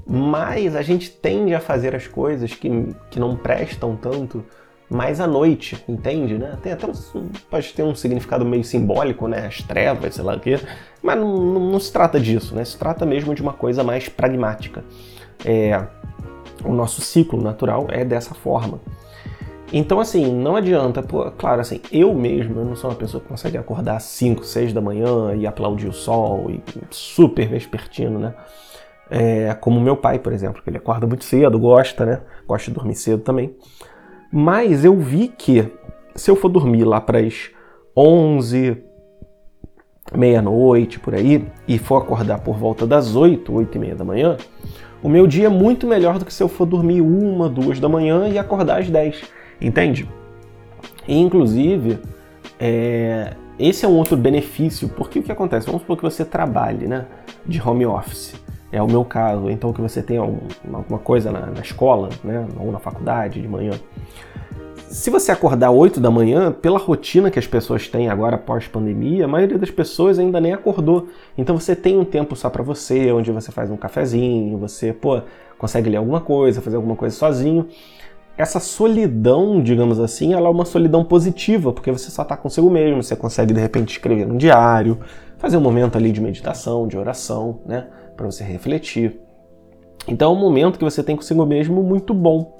Mas 0.05 0.75
a 0.75 0.81
gente 0.81 1.09
tende 1.09 1.55
a 1.55 1.59
fazer 1.59 1.95
as 1.95 2.07
coisas 2.07 2.53
que, 2.53 2.69
que 3.09 3.19
não 3.19 3.35
prestam 3.35 3.95
tanto 3.95 4.43
mais 4.89 5.19
à 5.19 5.25
noite, 5.25 5.83
entende? 5.87 6.37
Né? 6.37 6.57
Tem 6.61 6.71
até 6.71 6.85
um, 6.85 6.91
pode 7.49 7.73
ter 7.73 7.83
um 7.83 7.95
significado 7.95 8.45
meio 8.45 8.63
simbólico, 8.63 9.27
né? 9.27 9.47
As 9.47 9.61
trevas, 9.61 10.15
sei 10.15 10.23
lá 10.23 10.35
o 10.35 10.39
quê, 10.39 10.59
mas 11.01 11.17
não, 11.17 11.35
não, 11.35 11.59
não, 11.71 11.79
se 11.79 11.91
trata 11.91 12.19
disso, 12.19 12.53
né? 12.53 12.63
Se 12.63 12.77
trata 12.77 13.05
mesmo 13.05 13.33
de 13.33 13.41
uma 13.41 13.53
coisa 13.53 13.83
mais 13.83 14.07
pragmática. 14.07 14.83
É, 15.43 15.73
o 16.65 16.73
nosso 16.73 17.01
ciclo 17.01 17.41
natural 17.41 17.87
é 17.89 18.03
dessa 18.03 18.33
forma. 18.33 18.79
Então, 19.73 19.99
assim, 19.99 20.31
não 20.31 20.55
adianta, 20.55 21.01
pô, 21.01 21.29
claro, 21.31 21.61
assim, 21.61 21.81
eu 21.91 22.13
mesmo, 22.13 22.59
eu 22.59 22.65
não 22.65 22.75
sou 22.75 22.89
uma 22.89 22.95
pessoa 22.95 23.21
que 23.21 23.27
consegue 23.27 23.57
acordar 23.57 23.97
às 23.97 24.03
5, 24.03 24.45
6 24.45 24.73
da 24.73 24.79
manhã 24.79 25.35
e 25.35 25.47
aplaudir 25.47 25.87
o 25.87 25.93
sol 25.93 26.49
e 26.49 26.61
super 26.91 27.47
vespertino, 27.47 28.19
né? 28.19 28.33
É, 29.09 29.53
como 29.55 29.79
meu 29.79 29.97
pai, 29.97 30.19
por 30.19 30.33
exemplo, 30.33 30.61
que 30.63 30.69
ele 30.69 30.77
acorda 30.77 31.05
muito 31.05 31.25
cedo, 31.25 31.59
gosta, 31.59 32.05
né? 32.05 32.21
Gosta 32.47 32.71
de 32.71 32.75
dormir 32.75 32.95
cedo 32.95 33.21
também. 33.21 33.55
Mas 34.31 34.85
eu 34.85 34.97
vi 34.97 35.27
que 35.27 35.71
se 36.15 36.31
eu 36.31 36.35
for 36.35 36.49
dormir 36.49 36.83
lá 36.83 37.01
para 37.01 37.19
as 37.19 37.49
11, 37.95 38.83
meia-noite, 40.13 40.99
por 40.99 41.15
aí, 41.15 41.45
e 41.67 41.77
for 41.77 41.97
acordar 41.97 42.39
por 42.39 42.55
volta 42.57 42.85
das 42.85 43.15
8, 43.15 43.53
8 43.53 43.75
e 43.75 43.79
meia 43.79 43.95
da 43.95 44.05
manhã, 44.05 44.37
o 45.05 45.09
meu 45.09 45.27
dia 45.27 45.45
é 45.45 45.49
muito 45.49 45.85
melhor 45.85 46.17
do 46.17 46.25
que 46.25 46.33
se 46.33 46.41
eu 46.41 46.47
for 46.47 46.65
dormir 46.65 47.01
uma, 47.01 47.47
duas 47.47 47.79
da 47.79 47.87
manhã 47.87 48.27
e 48.27 48.39
acordar 48.39 48.79
às 48.79 48.89
10, 48.89 49.21
entende? 49.61 50.09
E, 51.07 51.15
inclusive, 51.19 51.99
é, 52.59 53.33
esse 53.59 53.85
é 53.85 53.87
um 53.87 53.93
outro 53.93 54.17
benefício, 54.17 54.89
porque 54.89 55.19
o 55.19 55.23
que 55.23 55.31
acontece? 55.31 55.67
Vamos 55.67 55.81
supor 55.81 55.97
que 55.97 56.03
você 56.03 56.25
trabalhe 56.25 56.87
né, 56.87 57.05
de 57.45 57.61
home 57.61 57.85
office 57.85 58.43
é 58.71 58.81
o 58.81 58.87
meu 58.87 59.05
caso, 59.05 59.49
então 59.49 59.71
que 59.71 59.79
você 59.79 60.01
tem 60.01 60.17
alguma 60.17 60.99
coisa 60.99 61.31
na, 61.31 61.45
na 61.45 61.61
escola, 61.61 62.09
né, 62.23 62.45
ou 62.59 62.71
na 62.71 62.79
faculdade 62.79 63.41
de 63.41 63.47
manhã. 63.47 63.71
Se 64.87 65.09
você 65.09 65.31
acordar 65.31 65.71
8 65.71 65.99
da 65.99 66.11
manhã, 66.11 66.51
pela 66.51 66.77
rotina 66.77 67.31
que 67.31 67.39
as 67.39 67.47
pessoas 67.47 67.87
têm 67.87 68.07
agora 68.07 68.37
pós-pandemia, 68.37 69.25
a 69.25 69.27
maioria 69.27 69.57
das 69.57 69.71
pessoas 69.71 70.19
ainda 70.19 70.39
nem 70.39 70.53
acordou. 70.53 71.07
Então 71.35 71.57
você 71.57 71.75
tem 71.75 71.97
um 71.97 72.05
tempo 72.05 72.35
só 72.35 72.49
para 72.49 72.61
você, 72.61 73.11
onde 73.11 73.31
você 73.31 73.51
faz 73.51 73.71
um 73.71 73.77
cafezinho, 73.77 74.57
você, 74.59 74.93
pô, 74.93 75.21
consegue 75.57 75.89
ler 75.89 75.97
alguma 75.97 76.21
coisa, 76.21 76.61
fazer 76.61 76.75
alguma 76.75 76.95
coisa 76.95 77.15
sozinho. 77.15 77.67
Essa 78.37 78.59
solidão, 78.59 79.61
digamos 79.61 79.99
assim, 79.99 80.33
ela 80.33 80.47
é 80.47 80.51
uma 80.51 80.65
solidão 80.65 81.03
positiva, 81.03 81.73
porque 81.73 81.91
você 81.91 82.11
só 82.11 82.21
está 82.21 82.37
consigo 82.37 82.69
mesmo, 82.69 83.01
você 83.01 83.15
consegue 83.15 83.53
de 83.53 83.59
repente 83.59 83.93
escrever 83.93 84.27
um 84.27 84.37
diário, 84.37 84.99
fazer 85.37 85.57
um 85.57 85.61
momento 85.61 85.97
ali 85.97 86.11
de 86.11 86.21
meditação, 86.21 86.87
de 86.87 86.97
oração, 86.97 87.61
né? 87.65 87.87
para 88.15 88.25
você 88.25 88.43
refletir. 88.43 89.19
Então 90.07 90.31
é 90.31 90.37
um 90.37 90.39
momento 90.39 90.77
que 90.77 90.83
você 90.83 91.01
tem 91.01 91.15
consigo 91.15 91.43
mesmo 91.45 91.81
muito 91.81 92.13
bom. 92.13 92.55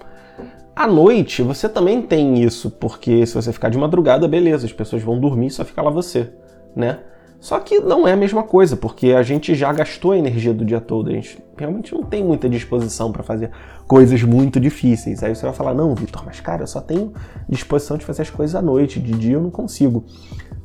À 0.75 0.87
noite 0.87 1.41
você 1.41 1.69
também 1.69 2.01
tem 2.01 2.43
isso, 2.43 2.69
porque 2.69 3.25
se 3.25 3.33
você 3.33 3.53
ficar 3.53 3.69
de 3.69 3.77
madrugada, 3.77 4.27
beleza, 4.27 4.65
as 4.65 4.73
pessoas 4.73 5.01
vão 5.01 5.17
dormir, 5.17 5.49
só 5.49 5.63
fica 5.63 5.81
lá 5.81 5.89
você, 5.89 6.33
né? 6.75 6.99
Só 7.39 7.59
que 7.59 7.79
não 7.79 8.05
é 8.05 8.11
a 8.11 8.17
mesma 8.17 8.43
coisa, 8.43 8.75
porque 8.75 9.13
a 9.13 9.23
gente 9.23 9.55
já 9.55 9.71
gastou 9.71 10.11
a 10.11 10.17
energia 10.17 10.53
do 10.53 10.65
dia 10.65 10.81
todo, 10.81 11.09
a 11.09 11.13
gente 11.13 11.41
realmente 11.57 11.93
não 11.93 12.03
tem 12.03 12.23
muita 12.23 12.49
disposição 12.49 13.11
para 13.11 13.23
fazer 13.23 13.51
coisas 13.87 14.21
muito 14.23 14.59
difíceis. 14.59 15.23
Aí 15.23 15.33
você 15.33 15.45
vai 15.45 15.53
falar: 15.53 15.73
"Não, 15.73 15.95
Vitor, 15.95 16.23
mas 16.25 16.41
cara, 16.41 16.63
eu 16.63 16.67
só 16.67 16.81
tenho 16.81 17.13
disposição 17.47 17.97
de 17.97 18.03
fazer 18.03 18.23
as 18.23 18.29
coisas 18.29 18.53
à 18.53 18.61
noite, 18.61 18.99
de 18.99 19.13
dia 19.13 19.35
eu 19.35 19.41
não 19.41 19.51
consigo". 19.51 20.03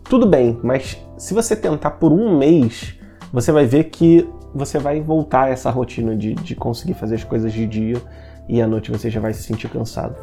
Tudo 0.04 0.26
bem, 0.26 0.58
mas 0.64 0.98
se 1.18 1.34
você 1.34 1.54
tentar 1.54 1.92
por 1.92 2.12
um 2.12 2.36
mês, 2.36 2.98
você 3.32 3.52
vai 3.52 3.64
ver 3.64 3.84
que 3.84 4.28
você 4.52 4.76
vai 4.76 5.00
voltar 5.00 5.44
a 5.44 5.50
essa 5.50 5.70
rotina 5.70 6.16
de, 6.16 6.34
de 6.34 6.56
conseguir 6.56 6.94
fazer 6.94 7.14
as 7.14 7.22
coisas 7.22 7.52
de 7.52 7.64
dia 7.64 8.02
e 8.48 8.60
à 8.60 8.66
noite 8.66 8.90
você 8.90 9.10
já 9.10 9.20
vai 9.20 9.32
se 9.32 9.42
sentir 9.42 9.68
cansado. 9.68 10.16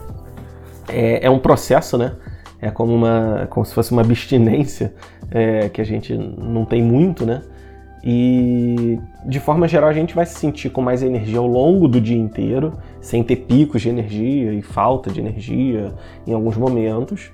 É, 0.88 1.26
é 1.26 1.30
um 1.30 1.40
processo, 1.40 1.98
né? 1.98 2.14
É 2.62 2.72
como, 2.72 2.94
uma, 2.94 3.48
como 3.50 3.66
se 3.66 3.74
fosse 3.74 3.92
uma 3.92 4.02
abstinência 4.02 4.94
é, 5.30 5.70
que 5.70 5.80
a 5.80 5.84
gente 5.84 6.14
não 6.14 6.66
tem 6.66 6.82
muito, 6.82 7.26
né? 7.26 7.42
E 8.04 9.00
de 9.26 9.40
forma 9.40 9.68
geral 9.68 9.90
a 9.90 9.94
gente 9.94 10.16
vai 10.16 10.26
se 10.26 10.36
sentir 10.36 10.70
com 10.70 10.82
mais 10.82 11.04
energia 11.04 11.40
ao 11.40 11.48
longo 11.48 11.88
do 11.88 12.00
dia 12.00 12.18
inteiro, 12.18 12.74
sem 13.02 13.24
ter 13.24 13.36
picos 13.38 13.82
de 13.82 13.90
energia 13.90 14.54
e 14.54 14.62
falta 14.62 15.12
de 15.12 15.20
energia 15.20 15.94
em 16.26 16.34
alguns 16.34 16.56
momentos. 16.56 17.32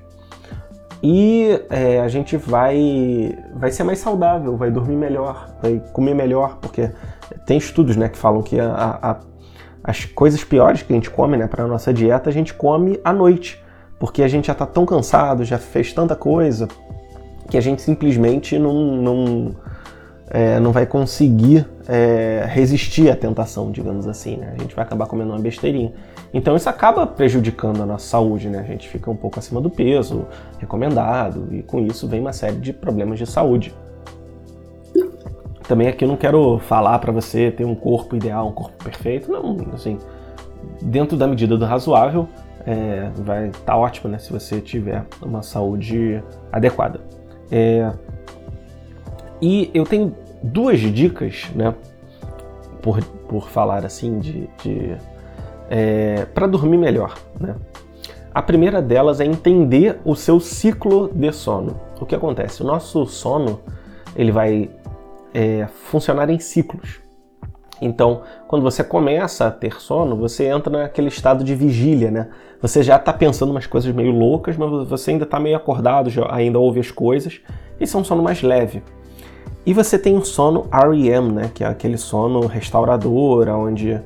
E 1.06 1.60
é, 1.70 2.00
a 2.00 2.08
gente 2.08 2.38
vai, 2.38 3.38
vai 3.54 3.72
ser 3.72 3.84
mais 3.84 4.00
saudável, 4.00 4.56
vai 4.56 4.72
dormir 4.72 4.96
melhor, 4.96 5.54
vai 5.62 5.82
comer 5.92 6.16
melhor, 6.16 6.58
porque 6.62 6.90
tem 7.46 7.58
estudos 7.58 7.98
né, 7.98 8.08
que 8.08 8.18
falam 8.18 8.42
que 8.42 8.58
a, 8.58 9.00
a, 9.02 9.20
as 9.84 10.06
coisas 10.06 10.44
piores 10.44 10.82
que 10.82 10.94
a 10.94 10.96
gente 10.96 11.10
come 11.10 11.36
né, 11.36 11.48
para 11.48 11.68
nossa 11.68 11.94
dieta, 11.94 12.30
a 12.30 12.34
gente 12.34 12.54
come 12.54 13.00
à 13.04 13.12
noite, 13.12 13.62
porque 14.00 14.24
a 14.24 14.28
gente 14.28 14.48
já 14.48 14.54
está 14.54 14.66
tão 14.66 14.86
cansado, 14.86 15.44
já 15.44 15.58
fez 15.58 15.92
tanta 15.92 16.16
coisa, 16.16 16.68
que 17.50 17.58
a 17.58 17.62
gente 17.62 17.82
simplesmente 17.82 18.58
não, 18.58 18.96
não, 18.96 19.56
é, 20.30 20.60
não 20.60 20.72
vai 20.72 20.86
conseguir 20.86 21.68
é, 21.88 22.46
resistir 22.48 23.10
à 23.10 23.16
tentação, 23.16 23.72
digamos 23.72 24.08
assim. 24.08 24.38
Né? 24.38 24.54
A 24.58 24.62
gente 24.62 24.74
vai 24.74 24.86
acabar 24.86 25.06
comendo 25.06 25.32
uma 25.32 25.40
besteirinha. 25.40 25.94
Então 26.34 26.56
isso 26.56 26.70
acaba 26.70 27.06
prejudicando 27.06 27.84
a 27.84 27.86
nossa 27.86 28.08
saúde, 28.08 28.50
né? 28.50 28.60
A 28.60 28.64
gente 28.64 28.90
fica 28.90 29.12
um 29.12 29.16
pouco 29.16 29.38
acima 29.38 29.62
do 29.62 29.70
peso 29.70 30.26
recomendado 30.58 31.48
e 31.52 31.62
com 31.62 31.80
isso 31.80 32.08
vem 32.08 32.22
uma 32.22 32.34
série 32.34 32.56
de 32.56 32.74
problemas 32.74 33.20
de 33.20 33.28
saúde. 33.28 33.74
Também 35.68 35.88
aqui 35.88 36.04
eu 36.04 36.08
não 36.08 36.18
quero 36.18 36.60
falar 36.60 37.00
para 37.00 37.12
você 37.12 37.52
ter 37.52 37.66
um 37.66 37.76
corpo 37.76 38.16
ideal, 38.16 38.48
um 38.48 38.52
corpo 38.52 38.84
perfeito, 38.84 39.32
não, 39.32 39.58
assim, 39.74 39.98
dentro 40.82 41.18
da 41.18 41.28
medida 41.28 41.58
do 41.58 41.66
razoável, 41.66 42.28
é, 42.66 43.10
vai 43.18 43.48
estar 43.48 43.60
tá 43.60 43.78
ótimo, 43.78 44.10
né? 44.10 44.18
Se 44.18 44.32
você 44.32 44.60
tiver 44.62 45.06
uma 45.22 45.42
saúde 45.42 46.22
adequada. 46.52 47.02
É, 47.52 47.92
e 49.42 49.70
eu 49.74 49.84
tenho 49.84 50.16
duas 50.42 50.80
dicas, 50.80 51.50
né? 51.56 51.74
Por, 52.82 53.02
por 53.30 53.50
falar 53.50 53.86
assim 53.86 54.20
de, 54.20 54.50
de 54.62 54.98
é, 55.70 56.26
para 56.34 56.48
dormir 56.48 56.78
melhor. 56.78 57.16
Né? 57.40 57.56
A 58.34 58.42
primeira 58.42 58.82
delas 58.82 59.20
é 59.20 59.26
entender 59.26 60.00
o 60.04 60.16
seu 60.16 60.40
ciclo 60.40 61.10
de 61.14 61.32
sono. 61.32 61.80
O 62.00 62.06
que 62.06 62.16
acontece? 62.16 62.62
O 62.62 62.66
nosso 62.66 63.06
sono 63.06 63.60
ele 64.16 64.32
vai 64.32 64.70
é, 65.34 65.68
funcionar 65.90 66.30
em 66.30 66.40
ciclos. 66.40 67.02
Então, 67.82 68.22
quando 68.48 68.62
você 68.62 68.84
começa 68.84 69.48
a 69.48 69.52
ter 69.52 69.82
sono, 69.82 70.16
você 70.16 70.46
entra 70.46 70.72
naquele 70.72 71.10
estado 71.10 71.44
de 71.44 71.54
vigília, 71.54 72.10
né? 72.10 72.30
Você 72.62 72.82
já 72.82 72.96
está 72.96 73.12
pensando 73.12 73.50
umas 73.50 73.68
coisas 73.68 73.94
meio 73.94 74.12
loucas, 74.12 74.56
mas 74.56 74.88
você 74.88 75.12
ainda 75.12 75.26
está 75.26 75.40
meio 75.40 75.58
acordado, 75.58 76.10
ainda 76.30 76.60
ouve 76.60 76.80
as 76.80 76.92
coisas. 76.92 77.42
Isso 77.80 77.98
é 77.98 78.00
um 78.00 78.04
sono 78.04 78.24
mais 78.24 78.42
leve. 78.42 78.82
E 79.66 79.74
você 79.74 80.00
tem 80.00 80.16
o 80.16 80.24
sono 80.24 80.70
REM, 80.72 81.32
né? 81.34 81.52
Que 81.54 81.64
é 81.64 81.68
aquele 81.68 81.98
sono 81.98 82.46
restaurador, 82.48 83.50
onde 83.50 84.00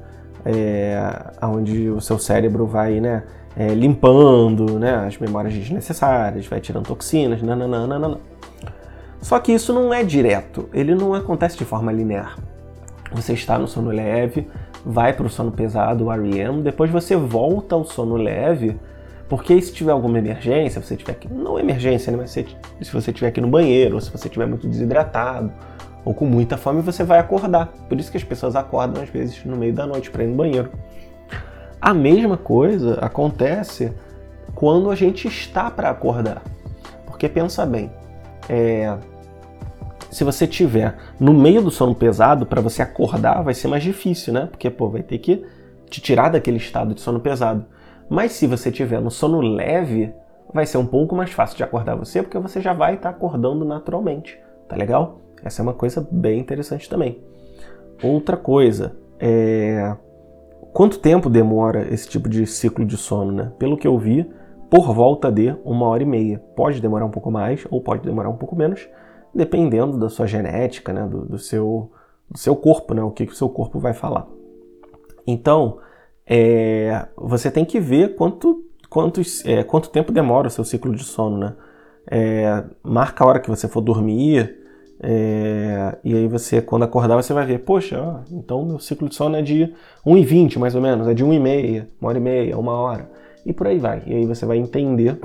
é, 0.47 0.97
onde 1.41 1.89
o 1.89 1.99
seu 1.99 2.17
cérebro 2.17 2.65
vai 2.65 3.01
né, 3.01 3.23
é, 3.55 3.73
limpando 3.73 4.79
né, 4.79 5.05
as 5.05 5.17
memórias 5.17 5.53
desnecessárias, 5.53 6.47
vai 6.47 6.61
tirando 6.61 6.87
toxinas, 6.87 7.41
nananana. 7.41 8.17
Só 9.21 9.39
que 9.39 9.51
isso 9.51 9.73
não 9.73 9.93
é 9.93 10.03
direto, 10.03 10.69
ele 10.73 10.93
não 10.93 11.13
acontece 11.13 11.57
de 11.57 11.65
forma 11.65 11.91
linear. 11.91 12.37
Você 13.11 13.33
está 13.33 13.57
no 13.57 13.67
sono 13.67 13.89
leve, 13.89 14.47
vai 14.85 15.13
para 15.13 15.25
o 15.25 15.29
sono 15.29 15.51
pesado, 15.51 16.05
o 16.05 16.09
REM, 16.09 16.61
depois 16.61 16.91
você 16.91 17.15
volta 17.15 17.75
ao 17.75 17.83
sono 17.83 18.15
leve, 18.15 18.77
porque 19.27 19.59
se 19.61 19.73
tiver 19.73 19.91
alguma 19.91 20.17
emergência, 20.17 20.81
você 20.81 20.95
tiver 20.95 21.11
aqui, 21.13 21.31
não 21.31 21.59
emergência, 21.59 22.11
né, 22.11 22.17
mas 22.17 22.31
se, 22.31 22.45
se 22.81 22.91
você 22.91 23.11
estiver 23.11 23.27
aqui 23.27 23.41
no 23.41 23.47
banheiro, 23.47 23.95
ou 23.95 24.01
se 24.01 24.09
você 24.09 24.27
estiver 24.27 24.47
muito 24.47 24.67
desidratado, 24.67 25.51
ou 26.05 26.13
com 26.13 26.25
muita 26.25 26.55
fome, 26.55 26.81
você 26.81 27.03
vai 27.03 27.19
acordar. 27.19 27.67
Por 27.89 27.99
isso 27.99 28.09
que 28.09 28.15
as 28.15 28.23
pessoas 28.23 28.55
acordam 28.55 29.03
às 29.03 29.09
vezes 29.09 29.43
no 29.43 29.57
meio 29.57 29.73
da 29.73 29.85
noite 29.85 30.09
para 30.09 30.23
ir 30.23 30.27
no 30.27 30.35
banheiro. 30.35 30.71
A 31.81 31.93
mesma 31.93 32.37
coisa 32.37 32.97
acontece 33.01 33.91
quando 34.55 34.89
a 34.89 34.95
gente 34.95 35.27
está 35.27 35.69
para 35.69 35.89
acordar. 35.89 36.41
Porque 37.05 37.27
pensa 37.27 37.65
bem, 37.65 37.91
é, 38.49 38.97
se 40.11 40.23
você 40.23 40.47
tiver 40.47 40.97
no 41.19 41.33
meio 41.33 41.61
do 41.61 41.71
sono 41.71 41.93
pesado, 41.93 42.45
para 42.45 42.61
você 42.61 42.81
acordar 42.81 43.41
vai 43.43 43.53
ser 43.53 43.67
mais 43.67 43.83
difícil, 43.83 44.33
né? 44.33 44.47
Porque 44.49 44.69
pô, 44.69 44.89
vai 44.89 45.03
ter 45.03 45.17
que 45.17 45.45
te 45.89 46.01
tirar 46.01 46.29
daquele 46.29 46.57
estado 46.57 46.93
de 46.93 47.01
sono 47.01 47.19
pesado. 47.19 47.65
Mas 48.09 48.31
se 48.31 48.47
você 48.47 48.71
tiver 48.71 49.01
no 49.01 49.11
sono 49.11 49.41
leve, 49.41 50.13
vai 50.53 50.65
ser 50.65 50.77
um 50.77 50.85
pouco 50.85 51.15
mais 51.15 51.31
fácil 51.31 51.57
de 51.57 51.63
acordar 51.63 51.95
você, 51.95 52.21
porque 52.21 52.39
você 52.39 52.61
já 52.61 52.73
vai 52.73 52.95
estar 52.95 53.11
tá 53.11 53.15
acordando 53.15 53.65
naturalmente. 53.65 54.39
Tá 54.67 54.75
legal? 54.75 55.19
Essa 55.43 55.61
é 55.61 55.63
uma 55.63 55.73
coisa 55.73 56.07
bem 56.09 56.39
interessante 56.39 56.89
também. 56.89 57.21
Outra 58.01 58.37
coisa, 58.37 58.95
é... 59.19 59.95
quanto 60.73 60.99
tempo 60.99 61.29
demora 61.29 61.87
esse 61.93 62.07
tipo 62.07 62.29
de 62.29 62.45
ciclo 62.45 62.85
de 62.85 62.97
sono? 62.97 63.31
Né? 63.31 63.51
Pelo 63.57 63.77
que 63.77 63.87
eu 63.87 63.97
vi, 63.97 64.29
por 64.69 64.93
volta 64.93 65.31
de 65.31 65.55
uma 65.63 65.87
hora 65.87 66.03
e 66.03 66.05
meia. 66.05 66.39
Pode 66.55 66.81
demorar 66.81 67.05
um 67.05 67.11
pouco 67.11 67.31
mais 67.31 67.65
ou 67.69 67.81
pode 67.81 68.03
demorar 68.03 68.29
um 68.29 68.37
pouco 68.37 68.55
menos, 68.55 68.87
dependendo 69.33 69.97
da 69.97 70.09
sua 70.09 70.27
genética, 70.27 70.91
né? 70.93 71.07
do, 71.07 71.25
do 71.25 71.37
seu, 71.37 71.91
do 72.29 72.37
seu 72.37 72.55
corpo, 72.55 72.93
né? 72.93 73.01
o 73.01 73.11
que, 73.11 73.25
que 73.25 73.33
o 73.33 73.35
seu 73.35 73.49
corpo 73.49 73.79
vai 73.79 73.93
falar. 73.93 74.27
Então, 75.25 75.79
é... 76.25 77.07
você 77.15 77.51
tem 77.51 77.65
que 77.65 77.79
ver 77.79 78.15
quanto, 78.15 78.63
quantos, 78.89 79.45
é, 79.45 79.63
quanto 79.63 79.89
tempo 79.89 80.11
demora 80.11 80.47
o 80.47 80.51
seu 80.51 80.63
ciclo 80.63 80.95
de 80.95 81.03
sono, 81.03 81.37
né? 81.37 81.55
É, 82.09 82.63
marca 82.81 83.21
a 83.21 83.27
hora 83.27 83.39
que 83.39 83.49
você 83.49 83.67
for 83.67 83.81
dormir, 83.81 84.57
é, 84.99 85.97
e 86.03 86.15
aí 86.15 86.27
você, 86.27 86.61
quando 86.61 86.83
acordar, 86.83 87.15
você 87.15 87.33
vai 87.33 87.45
ver, 87.45 87.59
poxa, 87.59 88.23
então 88.31 88.65
meu 88.65 88.79
ciclo 88.79 89.07
de 89.07 89.15
sono 89.15 89.35
é 89.35 89.41
de 89.41 89.73
1h20 90.05 90.57
mais 90.57 90.73
ou 90.73 90.81
menos, 90.81 91.07
é 91.07 91.13
de 91.13 91.23
1h30, 91.23 91.87
uma 91.99 92.09
hora 92.09 92.17
e 92.17 92.21
meia, 92.21 92.57
uma 92.57 92.73
hora, 92.73 93.09
e 93.47 93.53
por 93.53 93.65
aí 93.65 93.79
vai. 93.79 94.03
E 94.05 94.13
aí 94.13 94.25
você 94.25 94.45
vai 94.45 94.57
entender 94.57 95.17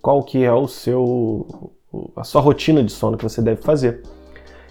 qual 0.00 0.22
que 0.22 0.42
é 0.42 0.52
o 0.52 0.66
seu, 0.66 1.72
a 2.16 2.24
sua 2.24 2.40
rotina 2.40 2.82
de 2.82 2.90
sono 2.90 3.18
que 3.18 3.22
você 3.22 3.42
deve 3.42 3.60
fazer. 3.60 4.02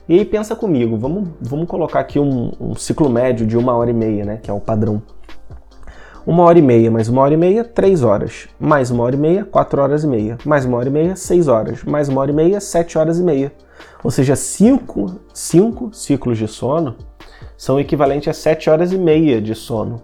E 0.10 0.18
aí 0.18 0.26
pensa 0.26 0.56
comigo, 0.56 0.98
vamos, 0.98 1.30
vamos 1.40 1.68
colocar 1.68 2.00
aqui 2.00 2.20
um, 2.20 2.52
um 2.60 2.76
ciclo 2.76 3.08
médio 3.10 3.46
de 3.46 3.56
uma 3.56 3.76
hora 3.76 3.92
e 3.92 3.94
meia, 3.94 4.26
né, 4.26 4.40
que 4.42 4.50
é 4.50 4.54
o 4.54 4.60
padrão. 4.60 5.02
Uma 6.26 6.44
hora 6.44 6.58
e 6.58 6.62
meia, 6.62 6.90
mais 6.90 7.08
uma 7.08 7.22
hora 7.22 7.36
e 7.36 7.38
meia, 7.38 7.64
três 7.64 8.02
horas. 8.02 8.48
Mais 8.60 8.90
uma 8.90 9.04
hora 9.04 9.16
e 9.16 9.20
meia, 9.20 9.46
quatro 9.46 9.80
horas 9.80 10.04
e 10.04 10.08
meia. 10.08 10.40
Mais 10.44 10.66
uma 10.66 10.78
hora 10.78 10.90
e 10.90 10.92
meia, 10.92 11.16
seis 11.16 11.48
horas. 11.48 11.84
Mais 11.84 12.10
uma 12.10 12.22
hora 12.22 12.32
e 12.32 12.34
meia, 12.34 12.60
sete 12.60 12.98
horas 12.98 13.20
e 13.20 13.24
meia. 13.24 13.54
Ou 14.04 14.10
seja, 14.10 14.36
cinco, 14.36 15.20
cinco 15.32 15.94
ciclos 15.94 16.40
de 16.40 16.48
sono 16.48 16.96
são 17.56 17.80
equivalentes 17.80 18.28
a 18.28 18.34
sete 18.34 18.72
horas 18.72 18.92
e 18.92 18.98
meia 18.98 19.40
de 19.40 19.54
sono. 19.54 20.02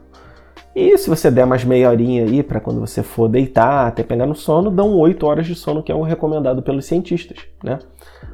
E 0.75 0.97
se 0.97 1.09
você 1.09 1.29
der 1.29 1.45
mais 1.45 1.63
meia 1.63 1.89
horinha 1.89 2.23
aí 2.23 2.41
para 2.41 2.59
quando 2.59 2.79
você 2.79 3.03
for 3.03 3.27
deitar, 3.27 3.87
até 3.87 4.03
pegar 4.03 4.25
no 4.25 4.35
sono, 4.35 4.71
dão 4.71 4.97
oito 4.97 5.25
horas 5.25 5.45
de 5.45 5.53
sono, 5.53 5.83
que 5.83 5.91
é 5.91 5.95
o 5.95 6.01
recomendado 6.01 6.61
pelos 6.61 6.85
cientistas, 6.85 7.39
né? 7.63 7.79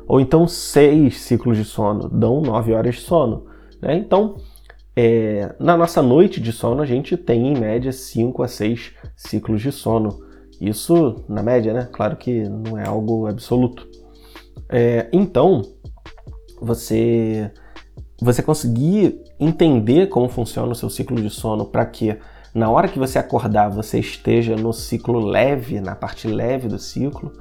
Ou 0.07 0.19
então 0.21 0.47
seis 0.47 1.19
ciclos 1.21 1.57
de 1.57 1.65
sono, 1.65 2.07
dão 2.09 2.39
nove 2.41 2.73
horas 2.73 2.95
de 2.95 3.01
sono, 3.01 3.47
né? 3.81 3.95
Então, 3.95 4.35
é, 4.99 5.53
na 5.59 5.77
nossa 5.77 6.01
noite 6.01 6.41
de 6.41 6.51
sono, 6.51 6.81
a 6.81 6.85
gente 6.85 7.15
tem 7.15 7.53
em 7.53 7.59
média 7.59 7.91
5 7.91 8.41
a 8.41 8.47
6 8.47 8.93
ciclos 9.15 9.61
de 9.61 9.71
sono. 9.71 10.25
Isso 10.59 11.23
na 11.29 11.43
média, 11.43 11.71
né? 11.71 11.87
Claro 11.91 12.17
que 12.17 12.49
não 12.49 12.75
é 12.79 12.87
algo 12.87 13.27
absoluto. 13.27 13.87
É, 14.67 15.07
então, 15.13 15.61
você, 16.59 17.51
você 18.19 18.41
conseguir 18.41 19.21
entender 19.39 20.07
como 20.07 20.27
funciona 20.29 20.71
o 20.71 20.75
seu 20.75 20.89
ciclo 20.89 21.21
de 21.21 21.29
sono 21.29 21.65
para 21.65 21.85
que 21.85 22.17
na 22.53 22.69
hora 22.69 22.87
que 22.87 22.97
você 22.97 23.19
acordar 23.19 23.69
você 23.69 23.99
esteja 23.99 24.55
no 24.55 24.73
ciclo 24.73 25.19
leve, 25.19 25.79
na 25.79 25.95
parte 25.95 26.27
leve 26.27 26.67
do 26.67 26.79
ciclo, 26.79 27.31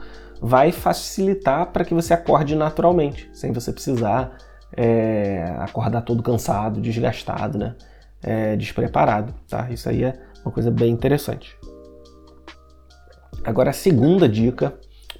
vai 0.41 0.73
facilitar 0.73 1.67
para 1.73 1.85
que 1.85 1.95
você 1.95 2.12
acorde 2.12 2.55
naturalmente, 2.55 3.31
sem 3.33 3.53
você 3.53 3.73
precisar 3.73 4.37
é, 4.76 5.55
acordar 5.59 6.03
todo 6.03 6.23
cansado, 6.23 6.81
desgastado, 6.81 7.57
né? 7.59 7.75
É, 8.23 8.57
despreparado, 8.57 9.35
tá? 9.49 9.71
Isso 9.71 9.88
aí 9.88 10.05
é 10.05 10.19
uma 10.45 10.53
coisa 10.53 10.71
bem 10.71 10.91
interessante. 10.91 11.57
Agora, 13.45 13.71
a 13.71 13.73
segunda 13.73 14.29
dica 14.29 14.75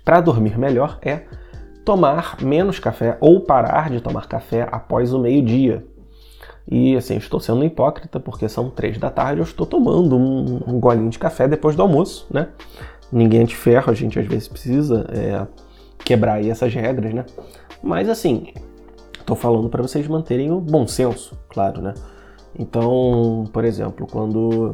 para 0.04 0.21
dormir 0.21 0.59
melhor 0.59 0.99
é 1.02 1.23
tomar 1.85 2.42
menos 2.42 2.78
café 2.78 3.16
ou 3.21 3.40
parar 3.40 3.90
de 3.90 4.00
tomar 4.00 4.26
café 4.26 4.68
após 4.71 5.12
o 5.12 5.18
meio-dia. 5.18 5.87
E 6.68 6.96
assim, 6.96 7.16
estou 7.16 7.38
sendo 7.38 7.64
hipócrita 7.64 8.18
porque 8.18 8.49
são 8.49 8.70
três 8.70 8.99
da 8.99 9.11
tarde, 9.11 9.40
eu 9.40 9.44
estou 9.44 9.66
tomando 9.66 10.16
um, 10.16 10.62
um 10.66 10.80
golinho 10.80 11.11
de 11.11 11.18
café 11.18 11.46
depois 11.46 11.76
do 11.76 11.82
almoço, 11.82 12.26
né? 12.30 12.49
Ninguém 13.12 13.42
é 13.42 13.44
de 13.44 13.54
ferro, 13.54 13.90
a 13.90 13.94
gente 13.94 14.18
às 14.18 14.26
vezes 14.26 14.49
precisa 14.49 15.06
é, 15.11 15.46
quebrar 16.04 16.35
aí 16.35 16.50
essas 16.50 16.75
regras, 16.75 17.14
né? 17.14 17.25
Mas 17.82 18.08
assim, 18.08 18.52
Estou 19.26 19.35
falando 19.35 19.68
para 19.68 19.82
vocês 19.82 20.06
manterem 20.06 20.52
o 20.52 20.61
bom 20.61 20.87
senso, 20.87 21.37
claro, 21.49 21.82
né? 21.82 21.94
Então, 22.56 23.42
por 23.52 23.64
exemplo, 23.64 24.06
quando 24.06 24.70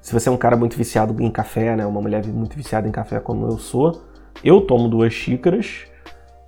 se 0.00 0.14
você 0.14 0.30
é 0.30 0.32
um 0.32 0.38
cara 0.38 0.56
muito 0.56 0.74
viciado 0.74 1.22
em 1.22 1.30
café, 1.30 1.76
né, 1.76 1.84
uma 1.84 2.00
mulher 2.00 2.26
muito 2.28 2.56
viciada 2.56 2.88
em 2.88 2.90
café 2.90 3.20
como 3.20 3.46
eu 3.46 3.58
sou, 3.58 4.00
eu 4.42 4.62
tomo 4.62 4.88
duas 4.88 5.12
xícaras 5.12 5.84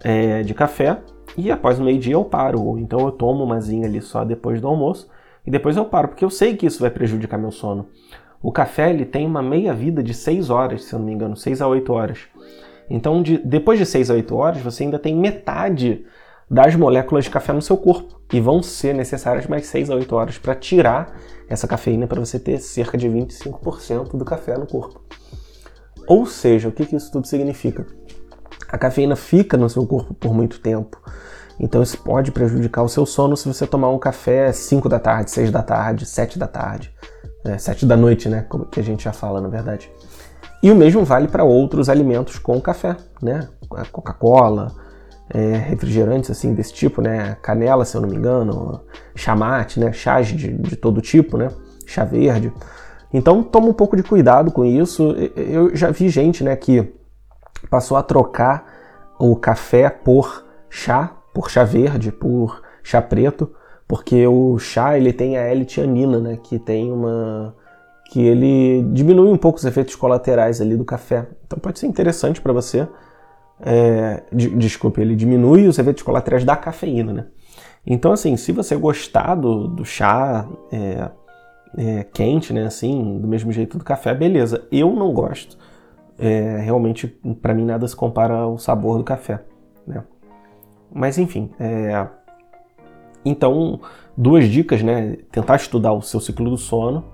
é, 0.02 0.42
de 0.42 0.54
café 0.54 0.98
e 1.36 1.50
após 1.50 1.78
o 1.78 1.82
meio-dia 1.82 2.14
eu 2.14 2.24
paro. 2.24 2.62
Ou 2.62 2.78
então 2.78 3.00
eu 3.00 3.12
tomo 3.12 3.44
umazinha 3.44 3.86
ali 3.86 4.00
só 4.00 4.24
depois 4.24 4.60
do 4.60 4.68
almoço 4.68 5.08
e 5.46 5.50
depois 5.50 5.76
eu 5.76 5.84
paro, 5.84 6.08
porque 6.08 6.24
eu 6.24 6.30
sei 6.30 6.56
que 6.56 6.66
isso 6.66 6.80
vai 6.80 6.90
prejudicar 6.90 7.38
meu 7.38 7.50
sono. 7.50 7.86
O 8.42 8.50
café 8.50 8.90
ele 8.90 9.04
tem 9.04 9.26
uma 9.26 9.42
meia 9.42 9.72
vida 9.72 10.02
de 10.02 10.14
6 10.14 10.50
horas, 10.50 10.84
se 10.84 10.94
eu 10.94 10.98
não 10.98 11.06
me 11.06 11.12
engano, 11.12 11.36
6 11.36 11.62
a 11.62 11.68
8 11.68 11.92
horas. 11.92 12.18
Então, 12.90 13.22
de, 13.22 13.38
depois 13.38 13.78
de 13.78 13.86
6 13.86 14.10
a 14.10 14.14
8 14.14 14.34
horas, 14.34 14.62
você 14.62 14.82
ainda 14.82 14.98
tem 14.98 15.16
metade 15.16 16.04
das 16.50 16.74
moléculas 16.74 17.24
de 17.24 17.30
café 17.30 17.52
no 17.52 17.62
seu 17.62 17.76
corpo. 17.76 18.20
E 18.32 18.40
vão 18.40 18.62
ser 18.62 18.94
necessárias 18.94 19.46
mais 19.46 19.66
6 19.66 19.90
a 19.90 19.94
8 19.94 20.14
horas 20.14 20.38
para 20.38 20.54
tirar 20.54 21.16
essa 21.48 21.68
cafeína 21.68 22.06
para 22.06 22.20
você 22.20 22.38
ter 22.38 22.58
cerca 22.58 22.98
de 22.98 23.08
25% 23.08 24.16
do 24.16 24.24
café 24.24 24.58
no 24.58 24.66
corpo. 24.66 25.00
Ou 26.06 26.26
seja, 26.26 26.68
o 26.68 26.72
que, 26.72 26.84
que 26.84 26.96
isso 26.96 27.12
tudo 27.12 27.26
significa? 27.26 27.86
A 28.68 28.78
cafeína 28.78 29.16
fica 29.16 29.56
no 29.56 29.68
seu 29.68 29.86
corpo 29.86 30.14
por 30.14 30.34
muito 30.34 30.60
tempo. 30.60 31.00
Então 31.58 31.82
isso 31.82 31.98
pode 31.98 32.32
prejudicar 32.32 32.82
o 32.82 32.88
seu 32.88 33.06
sono 33.06 33.36
se 33.36 33.46
você 33.46 33.66
tomar 33.66 33.90
um 33.90 33.98
café 33.98 34.52
5 34.52 34.88
da 34.88 34.98
tarde, 34.98 35.30
6 35.30 35.50
da 35.50 35.62
tarde, 35.62 36.06
7 36.06 36.38
da 36.38 36.46
tarde, 36.46 36.92
é, 37.44 37.58
7 37.58 37.86
da 37.86 37.96
noite, 37.96 38.28
né? 38.28 38.44
Como 38.48 38.64
que 38.66 38.80
a 38.80 38.82
gente 38.82 39.04
já 39.04 39.12
fala, 39.12 39.40
na 39.40 39.48
verdade. 39.48 39.90
E 40.62 40.70
o 40.70 40.76
mesmo 40.76 41.04
vale 41.04 41.28
para 41.28 41.44
outros 41.44 41.88
alimentos 41.88 42.38
com 42.38 42.60
café, 42.60 42.96
né? 43.20 43.48
Coca-Cola, 43.90 44.72
é, 45.30 45.56
refrigerantes 45.56 46.30
assim 46.30 46.54
desse 46.54 46.72
tipo, 46.72 47.00
né? 47.02 47.36
Canela, 47.42 47.84
se 47.84 47.96
eu 47.96 48.00
não 48.00 48.08
me 48.08 48.16
engano, 48.16 48.80
chamate, 49.14 49.78
né? 49.78 49.92
Chás 49.92 50.28
de, 50.28 50.52
de 50.52 50.76
todo 50.76 51.00
tipo, 51.00 51.36
né? 51.36 51.48
Chá 51.86 52.04
verde. 52.04 52.52
Então 53.12 53.42
toma 53.42 53.68
um 53.68 53.72
pouco 53.72 53.96
de 53.96 54.02
cuidado 54.02 54.50
com 54.50 54.64
isso. 54.64 55.14
Eu 55.36 55.74
já 55.76 55.90
vi 55.90 56.08
gente, 56.08 56.42
né, 56.42 56.56
que 56.56 56.92
passou 57.68 57.96
a 57.96 58.02
trocar 58.02 58.66
o 59.18 59.36
café 59.36 59.88
por 59.88 60.44
chá, 60.68 61.16
por 61.32 61.50
chá 61.50 61.64
verde, 61.64 62.10
por 62.10 62.62
chá 62.82 63.00
preto, 63.00 63.50
porque 63.86 64.26
o 64.26 64.58
chá 64.58 64.96
ele 64.96 65.12
tem 65.12 65.36
a 65.36 65.42
L-tianina, 65.42 66.18
né, 66.18 66.38
que 66.42 66.58
tem 66.58 66.90
uma 66.92 67.54
que 68.10 68.20
ele 68.20 68.82
diminui 68.92 69.30
um 69.30 69.38
pouco 69.38 69.58
os 69.58 69.64
efeitos 69.64 69.96
colaterais 69.96 70.60
ali 70.60 70.76
do 70.76 70.84
café. 70.84 71.26
Então 71.46 71.58
pode 71.58 71.78
ser 71.78 71.86
interessante 71.86 72.42
para 72.42 72.52
você 72.52 72.86
é, 73.60 74.22
de, 74.32 74.50
desculpe, 74.50 75.00
ele 75.00 75.16
diminui 75.16 75.66
os 75.66 75.78
efeitos 75.78 76.02
colaterais 76.02 76.44
da 76.44 76.56
cafeína, 76.56 77.12
né? 77.12 77.26
Então, 77.86 78.12
assim, 78.12 78.36
se 78.36 78.52
você 78.52 78.76
gostar 78.76 79.34
do, 79.34 79.66
do 79.66 79.84
chá 79.84 80.46
é, 80.70 81.10
é, 81.76 82.04
quente, 82.04 82.52
né, 82.52 82.64
assim, 82.64 83.18
do 83.18 83.26
mesmo 83.26 83.50
jeito 83.50 83.78
do 83.78 83.84
café, 83.84 84.14
beleza. 84.14 84.66
Eu 84.70 84.92
não 84.92 85.12
gosto. 85.12 85.56
É, 86.22 86.58
realmente, 86.58 87.08
para 87.40 87.52
mim, 87.52 87.64
nada 87.64 87.86
se 87.86 87.96
compara 87.96 88.34
ao 88.34 88.56
sabor 88.56 88.98
do 88.98 89.04
café, 89.04 89.42
né? 89.86 90.04
Mas, 90.94 91.18
enfim, 91.18 91.50
é, 91.58 92.06
então, 93.24 93.80
duas 94.16 94.48
dicas, 94.48 94.82
né? 94.82 95.16
Tentar 95.30 95.56
estudar 95.56 95.92
o 95.92 96.02
seu 96.02 96.20
ciclo 96.20 96.50
do 96.50 96.56
sono 96.56 97.04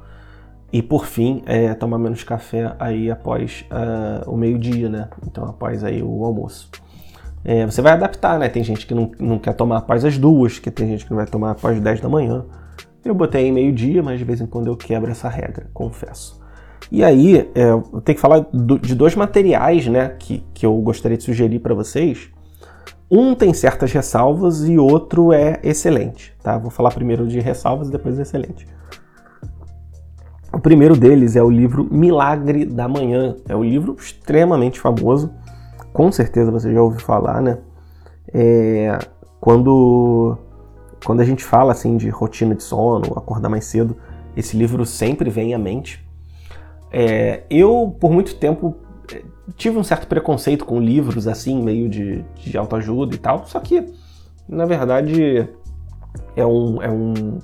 e 0.73 0.83
por 0.83 1.07
fim, 1.07 1.43
é, 1.47 1.73
tomar 1.75 1.99
menos 1.99 2.23
café 2.23 2.75
aí 2.79 3.11
após 3.11 3.65
uh, 3.71 4.31
o 4.31 4.37
meio-dia, 4.37 4.89
né? 4.89 5.09
Então 5.27 5.45
após 5.45 5.83
aí 5.83 6.03
o 6.03 6.25
almoço. 6.25 6.71
É, 7.45 7.65
você 7.65 7.81
vai 7.81 7.93
adaptar, 7.93 8.39
né? 8.39 8.49
Tem 8.49 8.63
gente 8.63 8.87
que 8.87 8.95
não, 8.95 9.11
não 9.19 9.39
quer 9.39 9.55
tomar 9.55 9.79
após 9.79 10.05
as 10.05 10.19
duas, 10.19 10.59
que 10.59 10.71
tem 10.71 10.87
gente 10.89 11.05
que 11.05 11.11
não 11.11 11.17
vai 11.17 11.27
tomar 11.27 11.53
após 11.53 11.81
10 11.81 12.01
da 12.01 12.09
manhã. 12.09 12.45
Eu 13.03 13.15
botei 13.15 13.51
meio 13.51 13.73
dia, 13.73 14.03
mas 14.03 14.19
de 14.19 14.25
vez 14.25 14.41
em 14.41 14.47
quando 14.47 14.67
eu 14.67 14.77
quebro 14.77 15.11
essa 15.11 15.29
regra, 15.29 15.71
confesso. 15.73 16.38
E 16.91 17.05
aí, 17.05 17.51
é, 17.55 17.71
eu 17.71 17.83
tenho 18.05 18.17
que 18.17 18.21
falar 18.21 18.47
do, 18.53 18.79
de 18.79 18.95
dois 18.95 19.15
materiais, 19.15 19.87
né, 19.87 20.17
que, 20.19 20.45
que 20.55 20.65
eu 20.65 20.75
gostaria 20.77 21.17
de 21.17 21.25
sugerir 21.25 21.59
para 21.59 21.75
vocês. 21.75 22.31
Um 23.11 23.35
tem 23.35 23.55
certas 23.55 23.93
ressalvas 23.93 24.69
e 24.69 24.79
outro 24.79 25.33
é 25.33 25.59
excelente, 25.63 26.35
tá? 26.43 26.59
Vou 26.59 26.71
falar 26.71 26.91
primeiro 26.91 27.27
de 27.27 27.41
ressalvas 27.41 27.89
e 27.89 27.91
depois 27.91 28.19
excelente. 28.19 28.67
O 30.53 30.59
primeiro 30.59 30.97
deles 30.97 31.37
é 31.37 31.43
o 31.43 31.49
livro 31.49 31.89
Milagre 31.91 32.65
da 32.65 32.87
Manhã. 32.87 33.37
É 33.49 33.57
um 33.57 33.65
livro 33.65 33.97
extremamente 33.99 34.81
famoso, 34.81 35.31
com 35.93 36.11
certeza 36.13 36.51
você 36.51 36.73
já 36.73 36.83
ouviu 36.83 37.01
falar, 37.01 37.41
né? 37.41 37.59
É, 38.33 38.99
quando, 39.41 40.37
quando 41.05 41.21
a 41.21 41.25
gente 41.25 41.45
fala 41.45 41.73
assim 41.73 41.97
de 41.97 42.09
rotina 42.11 42.55
de 42.55 42.63
sono, 42.63 43.13
acordar 43.17 43.49
mais 43.49 43.65
cedo, 43.65 43.97
esse 44.37 44.57
livro 44.57 44.85
sempre 44.85 45.31
vem 45.31 45.55
à 45.55 45.59
mente. 45.59 46.07
É, 46.91 47.43
eu, 47.51 47.97
por 48.01 48.11
muito 48.11 48.35
tempo, 48.37 48.77
é, 49.13 49.23
tive 49.57 49.79
um 49.79 49.85
certo 49.85 50.07
preconceito 50.07 50.65
com 50.65 50.81
livros 50.81 51.27
assim, 51.29 51.63
meio 51.63 51.89
de, 51.89 52.25
de 52.37 52.57
autoajuda 52.57 53.15
e 53.15 53.19
tal, 53.19 53.47
só 53.47 53.61
que, 53.61 53.85
na 54.49 54.65
verdade, 54.65 55.49
é 56.37 56.47
um, 56.47 56.83
é 56.83 56.91
um, 56.91 57.39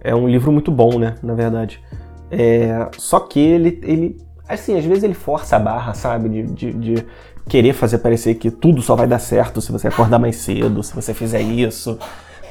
é 0.00 0.14
um 0.14 0.28
livro 0.28 0.52
muito 0.52 0.70
bom, 0.70 0.98
né? 0.98 1.14
Na 1.22 1.34
verdade. 1.34 1.82
É, 2.30 2.88
só 2.96 3.20
que 3.20 3.38
ele, 3.38 3.80
ele, 3.82 4.16
assim, 4.48 4.78
às 4.78 4.84
vezes 4.84 5.04
ele 5.04 5.14
força 5.14 5.56
a 5.56 5.58
barra, 5.58 5.94
sabe? 5.94 6.28
De, 6.28 6.42
de, 6.44 6.72
de, 6.72 7.06
querer 7.48 7.72
fazer 7.72 7.98
parecer 7.98 8.36
que 8.36 8.52
tudo 8.52 8.80
só 8.80 8.94
vai 8.94 9.06
dar 9.06 9.18
certo 9.18 9.60
se 9.60 9.72
você 9.72 9.88
acordar 9.88 10.16
mais 10.18 10.36
cedo, 10.36 10.82
se 10.82 10.94
você 10.94 11.12
fizer 11.12 11.40
isso. 11.42 11.98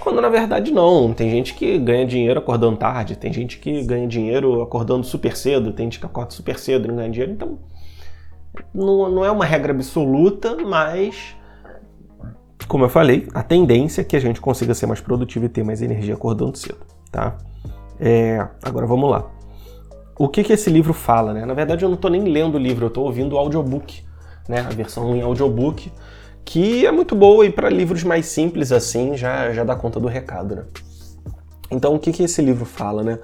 Quando 0.01 0.19
na 0.19 0.29
verdade 0.29 0.71
não. 0.71 1.13
Tem 1.13 1.29
gente 1.29 1.53
que 1.53 1.77
ganha 1.77 2.05
dinheiro 2.05 2.39
acordando 2.39 2.75
tarde, 2.75 3.15
tem 3.15 3.31
gente 3.31 3.59
que 3.59 3.83
ganha 3.83 4.07
dinheiro 4.07 4.61
acordando 4.61 5.05
super 5.05 5.37
cedo, 5.37 5.71
tem 5.71 5.85
gente 5.85 5.99
que 5.99 6.05
acorda 6.05 6.31
super 6.31 6.57
cedo 6.57 6.85
e 6.85 6.87
não 6.89 6.95
ganha 6.95 7.09
dinheiro. 7.09 7.31
Então, 7.31 7.59
Não, 8.73 9.09
não 9.09 9.23
é 9.23 9.31
uma 9.31 9.45
regra 9.45 9.71
absoluta, 9.71 10.57
mas 10.57 11.35
como 12.67 12.85
eu 12.85 12.89
falei, 12.89 13.27
a 13.33 13.43
tendência 13.43 14.01
é 14.01 14.03
que 14.03 14.15
a 14.15 14.19
gente 14.19 14.39
consiga 14.39 14.73
ser 14.73 14.85
mais 14.85 15.01
produtivo 15.01 15.45
e 15.45 15.49
ter 15.49 15.63
mais 15.63 15.81
energia 15.81 16.13
acordando 16.13 16.57
cedo, 16.57 16.79
tá? 17.11 17.37
É, 17.99 18.47
agora 18.63 18.85
vamos 18.85 19.09
lá. 19.09 19.29
O 20.17 20.29
que, 20.29 20.43
que 20.43 20.53
esse 20.53 20.69
livro 20.69 20.93
fala, 20.93 21.33
né? 21.33 21.45
Na 21.45 21.53
verdade, 21.53 21.83
eu 21.83 21.89
não 21.89 21.95
estou 21.95 22.09
nem 22.09 22.23
lendo 22.23 22.55
o 22.55 22.57
livro, 22.57 22.85
eu 22.85 22.87
estou 22.87 23.05
ouvindo 23.05 23.33
o 23.33 23.37
audiobook, 23.37 24.03
né? 24.47 24.61
A 24.61 24.69
versão 24.69 25.15
em 25.15 25.21
audiobook, 25.21 25.91
que 26.45 26.85
é 26.85 26.91
muito 26.91 27.15
boa 27.15 27.45
e 27.45 27.51
para 27.51 27.69
livros 27.69 28.03
mais 28.03 28.25
simples 28.25 28.71
assim 28.71 29.15
já, 29.15 29.51
já 29.53 29.63
dá 29.63 29.75
conta 29.75 29.99
do 29.99 30.07
recado, 30.07 30.55
né? 30.55 30.63
Então, 31.71 31.95
o 31.95 31.99
que, 31.99 32.11
que 32.11 32.23
esse 32.23 32.41
livro 32.41 32.65
fala, 32.65 33.03
né? 33.03 33.19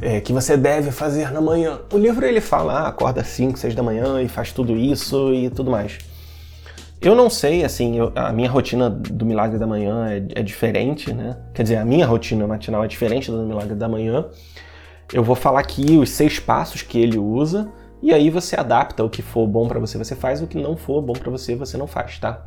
É, 0.00 0.20
que 0.20 0.32
você 0.32 0.56
deve 0.56 0.92
fazer 0.92 1.32
na 1.32 1.40
manhã. 1.40 1.80
O 1.92 1.98
livro 1.98 2.24
ele 2.24 2.40
fala, 2.40 2.80
ah, 2.80 2.88
acorda 2.88 3.20
às 3.20 3.26
5, 3.26 3.58
6 3.58 3.74
da 3.74 3.82
manhã 3.82 4.22
e 4.22 4.28
faz 4.28 4.52
tudo 4.52 4.76
isso 4.76 5.34
e 5.34 5.50
tudo 5.50 5.70
mais. 5.70 5.98
Eu 7.02 7.14
não 7.14 7.28
sei, 7.28 7.64
assim, 7.64 7.98
eu, 7.98 8.12
a 8.14 8.32
minha 8.32 8.48
rotina 8.48 8.88
do 8.88 9.24
Milagre 9.24 9.58
da 9.58 9.66
Manhã 9.66 10.06
é, 10.08 10.40
é, 10.40 10.42
diferente, 10.42 11.12
né? 11.12 11.36
Quer 11.54 11.62
dizer, 11.62 11.76
a 11.76 11.84
minha 11.84 12.06
rotina 12.06 12.46
matinal 12.46 12.84
é 12.84 12.86
diferente 12.86 13.30
do 13.30 13.42
Milagre 13.42 13.74
da 13.74 13.88
Manhã. 13.88 14.26
Eu 15.12 15.24
vou 15.24 15.34
falar 15.34 15.60
aqui 15.60 15.96
os 15.96 16.10
seis 16.10 16.38
passos 16.38 16.82
que 16.82 17.00
ele 17.00 17.18
usa 17.18 17.68
e 18.02 18.12
aí 18.12 18.30
você 18.30 18.58
adapta 18.58 19.04
o 19.04 19.10
que 19.10 19.22
for 19.22 19.46
bom 19.46 19.68
para 19.68 19.78
você, 19.78 19.98
você 19.98 20.14
faz, 20.14 20.40
o 20.40 20.46
que 20.46 20.56
não 20.56 20.76
for 20.76 21.02
bom 21.02 21.12
para 21.12 21.30
você, 21.30 21.54
você 21.54 21.76
não 21.76 21.86
faz, 21.86 22.18
tá? 22.18 22.46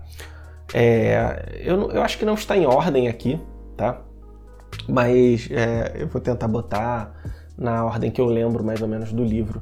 É, 0.74 1.60
eu, 1.60 1.92
eu 1.92 2.02
acho 2.02 2.18
que 2.18 2.26
não 2.26 2.34
está 2.34 2.58
em 2.58 2.66
ordem 2.66 3.08
aqui, 3.08 3.40
tá? 3.78 4.02
Mas 4.88 5.48
é, 5.52 5.94
eu 5.96 6.08
vou 6.08 6.20
tentar 6.20 6.48
botar 6.48 7.14
na 7.58 7.86
ordem 7.86 8.10
que 8.10 8.20
eu 8.20 8.26
lembro 8.26 8.64
mais 8.64 8.82
ou 8.82 8.88
menos 8.88 9.14
do 9.14 9.24
livro. 9.24 9.62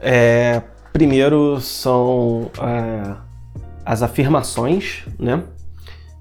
É, 0.00 0.62
primeiro 0.92 1.60
são 1.60 2.50
é, 2.60 3.16
as 3.84 4.02
afirmações, 4.02 5.04
né? 5.18 5.44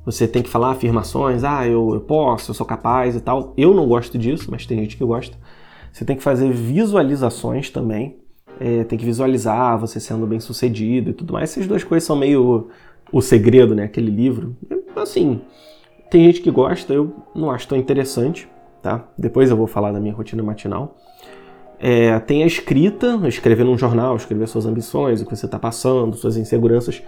Você 0.06 0.28
tem 0.28 0.42
que 0.42 0.50
falar 0.50 0.72
afirmações, 0.72 1.44
ah, 1.44 1.68
eu, 1.68 1.94
eu 1.94 2.00
posso, 2.02 2.52
eu 2.52 2.56
sou 2.56 2.66
capaz 2.66 3.16
e 3.16 3.20
tal. 3.20 3.54
Eu 3.58 3.74
não 3.74 3.88
gosto 3.88 4.18
disso, 4.18 4.50
mas 4.50 4.66
tem 4.66 4.80
gente 4.80 4.96
que 4.96 5.04
gosta. 5.04 5.38
Você 5.92 6.06
tem 6.06 6.16
que 6.16 6.24
fazer 6.24 6.50
visualizações 6.52 7.70
também. 7.70 8.18
É, 8.60 8.84
tem 8.84 8.98
que 8.98 9.06
visualizar 9.06 9.78
você 9.78 10.00
sendo 10.00 10.26
bem 10.26 10.40
sucedido 10.40 11.12
e 11.12 11.14
tudo 11.14 11.34
mais. 11.34 11.52
Essas 11.52 11.68
duas 11.68 11.84
coisas 11.84 12.06
são 12.06 12.16
meio 12.16 12.70
o 13.12 13.22
segredo, 13.22 13.76
né? 13.76 13.84
Aquele 13.84 14.12
livro. 14.12 14.56
Assim, 14.96 15.42
tem 16.10 16.26
gente 16.26 16.42
que 16.42 16.52
gosta, 16.52 16.94
eu 16.94 17.14
não 17.36 17.52
acho 17.52 17.68
tão 17.68 17.78
interessante, 17.78 18.48
tá? 18.82 19.08
Depois 19.18 19.50
eu 19.50 19.58
vou 19.58 19.68
falar 19.68 19.92
da 19.92 20.00
minha 20.00 20.14
rotina 20.14 20.42
matinal. 20.42 20.98
É, 21.80 22.18
tem 22.20 22.44
a 22.44 22.48
escrita, 22.48 23.20
escrever 23.28 23.64
num 23.64 23.78
jornal, 23.78 24.16
escrever 24.16 24.48
suas 24.48 24.66
ambições, 24.66 25.22
o 25.22 25.26
que 25.26 25.36
você 25.36 25.46
está 25.46 25.60
passando, 25.60 26.16
suas 26.16 26.38
inseguranças. 26.38 27.04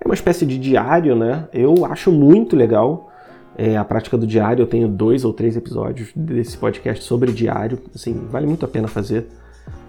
É 0.00 0.06
uma 0.06 0.14
espécie 0.14 0.44
de 0.44 0.58
diário, 0.58 1.14
né? 1.14 1.48
Eu 1.52 1.84
acho 1.84 2.10
muito 2.10 2.56
legal 2.56 3.10
é, 3.56 3.76
a 3.76 3.84
prática 3.84 4.16
do 4.16 4.26
diário. 4.26 4.62
Eu 4.62 4.66
tenho 4.66 4.88
dois 4.88 5.24
ou 5.24 5.32
três 5.32 5.56
episódios 5.56 6.10
desse 6.14 6.56
podcast 6.56 7.04
sobre 7.04 7.32
diário. 7.32 7.78
Assim, 7.94 8.14
vale 8.30 8.46
muito 8.46 8.64
a 8.64 8.68
pena 8.68 8.88
fazer. 8.88 9.26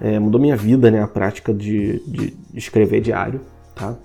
É, 0.01 0.17
mudou 0.19 0.39
minha 0.39 0.55
vida, 0.55 0.89
né? 0.89 1.01
A 1.01 1.07
prática 1.07 1.53
de, 1.53 2.01
de 2.07 2.33
escrever 2.53 3.01
diário, 3.01 3.41
tá? 3.75 3.95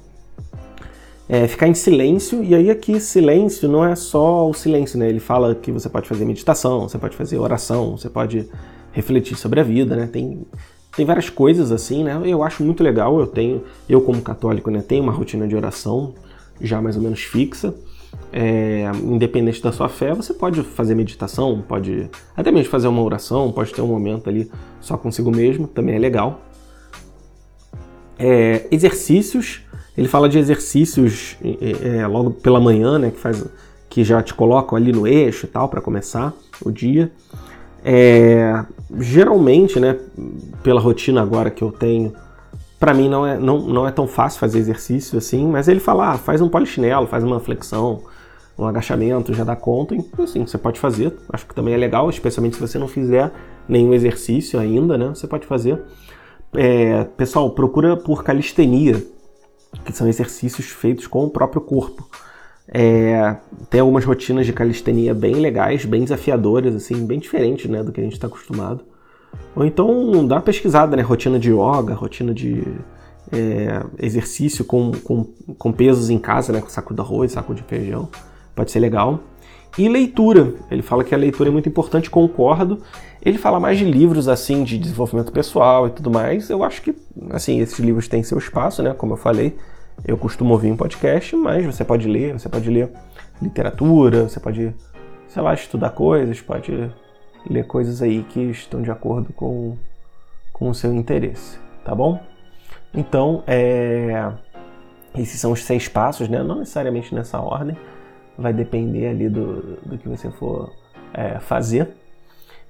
É, 1.28 1.48
ficar 1.48 1.66
em 1.66 1.74
silêncio, 1.74 2.44
e 2.44 2.54
aí 2.54 2.70
aqui 2.70 3.00
silêncio 3.00 3.68
não 3.68 3.84
é 3.84 3.94
só 3.94 4.48
o 4.48 4.52
silêncio, 4.52 4.98
né? 4.98 5.08
Ele 5.08 5.20
fala 5.20 5.54
que 5.54 5.72
você 5.72 5.88
pode 5.88 6.08
fazer 6.08 6.24
meditação, 6.24 6.88
você 6.88 6.98
pode 6.98 7.16
fazer 7.16 7.38
oração, 7.38 7.96
você 7.96 8.10
pode 8.10 8.46
refletir 8.92 9.36
sobre 9.36 9.58
a 9.58 9.62
vida, 9.62 9.96
né? 9.96 10.06
Tem, 10.06 10.46
tem 10.94 11.06
várias 11.06 11.30
coisas 11.30 11.72
assim, 11.72 12.04
né? 12.04 12.20
Eu 12.24 12.42
acho 12.42 12.62
muito 12.62 12.82
legal, 12.82 13.18
eu 13.18 13.26
tenho, 13.26 13.64
eu 13.88 14.00
como 14.02 14.20
católico, 14.20 14.70
né, 14.70 14.82
tenho 14.86 15.02
uma 15.02 15.12
rotina 15.12 15.48
de 15.48 15.56
oração 15.56 16.14
já 16.60 16.80
mais 16.80 16.96
ou 16.96 17.02
menos 17.02 17.20
fixa 17.20 17.74
é, 18.32 18.90
independente 19.00 19.62
da 19.62 19.70
sua 19.70 19.88
fé, 19.88 20.12
você 20.12 20.34
pode 20.34 20.62
fazer 20.62 20.94
meditação, 20.94 21.62
pode 21.66 22.10
até 22.36 22.50
mesmo 22.50 22.68
fazer 22.68 22.88
uma 22.88 23.00
oração, 23.00 23.52
pode 23.52 23.72
ter 23.72 23.80
um 23.80 23.86
momento 23.86 24.28
ali 24.28 24.50
só 24.80 24.96
consigo 24.96 25.30
mesmo, 25.30 25.68
também 25.68 25.94
é 25.94 25.98
legal. 25.98 26.40
É, 28.18 28.66
exercícios, 28.72 29.60
ele 29.96 30.08
fala 30.08 30.28
de 30.28 30.38
exercícios 30.38 31.36
é, 31.80 32.04
logo 32.08 32.32
pela 32.32 32.60
manhã, 32.60 32.98
né, 32.98 33.10
que, 33.12 33.20
faz, 33.20 33.44
que 33.88 34.02
já 34.02 34.20
te 34.20 34.34
colocam 34.34 34.76
ali 34.76 34.90
no 34.90 35.06
eixo 35.06 35.46
e 35.46 35.48
tal 35.48 35.68
para 35.68 35.80
começar 35.80 36.32
o 36.64 36.72
dia. 36.72 37.12
É, 37.84 38.64
geralmente, 38.98 39.78
né, 39.78 39.96
pela 40.62 40.80
rotina 40.80 41.22
agora 41.22 41.50
que 41.50 41.62
eu 41.62 41.70
tenho, 41.70 42.12
para 42.78 42.92
mim 42.92 43.08
não 43.08 43.26
é, 43.26 43.38
não, 43.38 43.60
não 43.60 43.86
é 43.86 43.90
tão 43.90 44.06
fácil 44.06 44.40
fazer 44.40 44.58
exercício 44.58 45.18
assim, 45.18 45.46
mas 45.46 45.68
ele 45.68 45.80
fala, 45.80 46.12
ah, 46.12 46.18
faz 46.18 46.40
um 46.40 46.48
polichinelo, 46.48 47.06
faz 47.06 47.24
uma 47.24 47.40
flexão, 47.40 48.02
um 48.58 48.66
agachamento, 48.66 49.34
já 49.34 49.44
dá 49.44 49.56
conta, 49.56 49.94
então 49.94 50.24
assim, 50.24 50.46
você 50.46 50.58
pode 50.58 50.78
fazer, 50.78 51.16
acho 51.32 51.46
que 51.46 51.54
também 51.54 51.74
é 51.74 51.76
legal, 51.76 52.08
especialmente 52.10 52.56
se 52.56 52.60
você 52.60 52.78
não 52.78 52.88
fizer 52.88 53.32
nenhum 53.68 53.94
exercício 53.94 54.58
ainda, 54.58 54.96
né, 54.98 55.08
você 55.08 55.26
pode 55.26 55.46
fazer. 55.46 55.80
É, 56.54 57.04
pessoal, 57.16 57.50
procura 57.50 57.96
por 57.96 58.22
calistenia, 58.22 59.04
que 59.84 59.92
são 59.92 60.06
exercícios 60.06 60.68
feitos 60.68 61.06
com 61.06 61.24
o 61.24 61.30
próprio 61.30 61.60
corpo. 61.60 62.08
É, 62.68 63.36
tem 63.68 63.80
algumas 63.80 64.04
rotinas 64.04 64.46
de 64.46 64.52
calistenia 64.52 65.12
bem 65.12 65.34
legais, 65.34 65.84
bem 65.84 66.02
desafiadoras, 66.02 66.74
assim, 66.74 67.04
bem 67.06 67.18
diferentes 67.18 67.68
né, 67.68 67.82
do 67.82 67.92
que 67.92 68.00
a 68.00 68.04
gente 68.04 68.14
está 68.14 68.26
acostumado. 68.26 68.84
Ou 69.54 69.64
então 69.64 70.26
dá 70.26 70.36
uma 70.36 70.42
pesquisada, 70.42 70.96
né? 70.96 71.02
Rotina 71.02 71.38
de 71.38 71.50
yoga, 71.50 71.94
rotina 71.94 72.34
de 72.34 72.62
é, 73.32 73.82
exercício 73.98 74.64
com, 74.64 74.92
com, 74.92 75.24
com, 75.58 75.72
pesos 75.72 76.10
em 76.10 76.18
casa, 76.18 76.52
né? 76.52 76.60
Com 76.60 76.68
saco 76.68 76.94
de 76.94 77.00
arroz, 77.00 77.32
saco 77.32 77.54
de 77.54 77.62
feijão. 77.62 78.08
Pode 78.54 78.70
ser 78.70 78.80
legal. 78.80 79.20
E 79.76 79.88
leitura. 79.88 80.54
Ele 80.70 80.82
fala 80.82 81.02
que 81.02 81.14
a 81.14 81.18
leitura 81.18 81.48
é 81.48 81.52
muito 81.52 81.68
importante, 81.68 82.10
concordo. 82.10 82.80
Ele 83.22 83.38
fala 83.38 83.58
mais 83.58 83.78
de 83.78 83.84
livros, 83.84 84.28
assim, 84.28 84.62
de 84.62 84.78
desenvolvimento 84.78 85.32
pessoal 85.32 85.88
e 85.88 85.90
tudo 85.90 86.10
mais. 86.10 86.50
Eu 86.50 86.62
acho 86.62 86.82
que, 86.82 86.94
assim, 87.30 87.60
esses 87.60 87.78
livros 87.78 88.06
têm 88.06 88.22
seu 88.22 88.38
espaço, 88.38 88.82
né? 88.82 88.92
Como 88.92 89.14
eu 89.14 89.16
falei, 89.16 89.56
eu 90.06 90.16
costumo 90.16 90.52
ouvir 90.52 90.68
em 90.68 90.76
podcast, 90.76 91.34
mas 91.34 91.64
você 91.64 91.84
pode 91.84 92.06
ler, 92.08 92.38
você 92.38 92.48
pode 92.48 92.68
ler 92.70 92.90
literatura, 93.40 94.28
você 94.28 94.38
pode, 94.38 94.74
sei 95.28 95.42
lá, 95.42 95.54
estudar 95.54 95.90
coisas, 95.90 96.40
pode 96.40 96.90
ler 97.48 97.66
coisas 97.66 98.02
aí 98.02 98.22
que 98.24 98.40
estão 98.40 98.82
de 98.82 98.90
acordo 98.90 99.32
com, 99.32 99.76
com 100.52 100.68
o 100.68 100.74
seu 100.74 100.94
interesse, 100.94 101.58
tá 101.84 101.94
bom? 101.94 102.20
Então, 102.92 103.42
é, 103.46 104.32
esses 105.16 105.40
são 105.40 105.52
os 105.52 105.62
seis 105.62 105.88
passos, 105.88 106.28
né? 106.28 106.42
Não 106.42 106.56
necessariamente 106.56 107.14
nessa 107.14 107.40
ordem, 107.40 107.76
vai 108.38 108.52
depender 108.52 109.08
ali 109.08 109.28
do, 109.28 109.78
do 109.84 109.98
que 109.98 110.08
você 110.08 110.30
for 110.30 110.72
é, 111.12 111.38
fazer. 111.38 111.88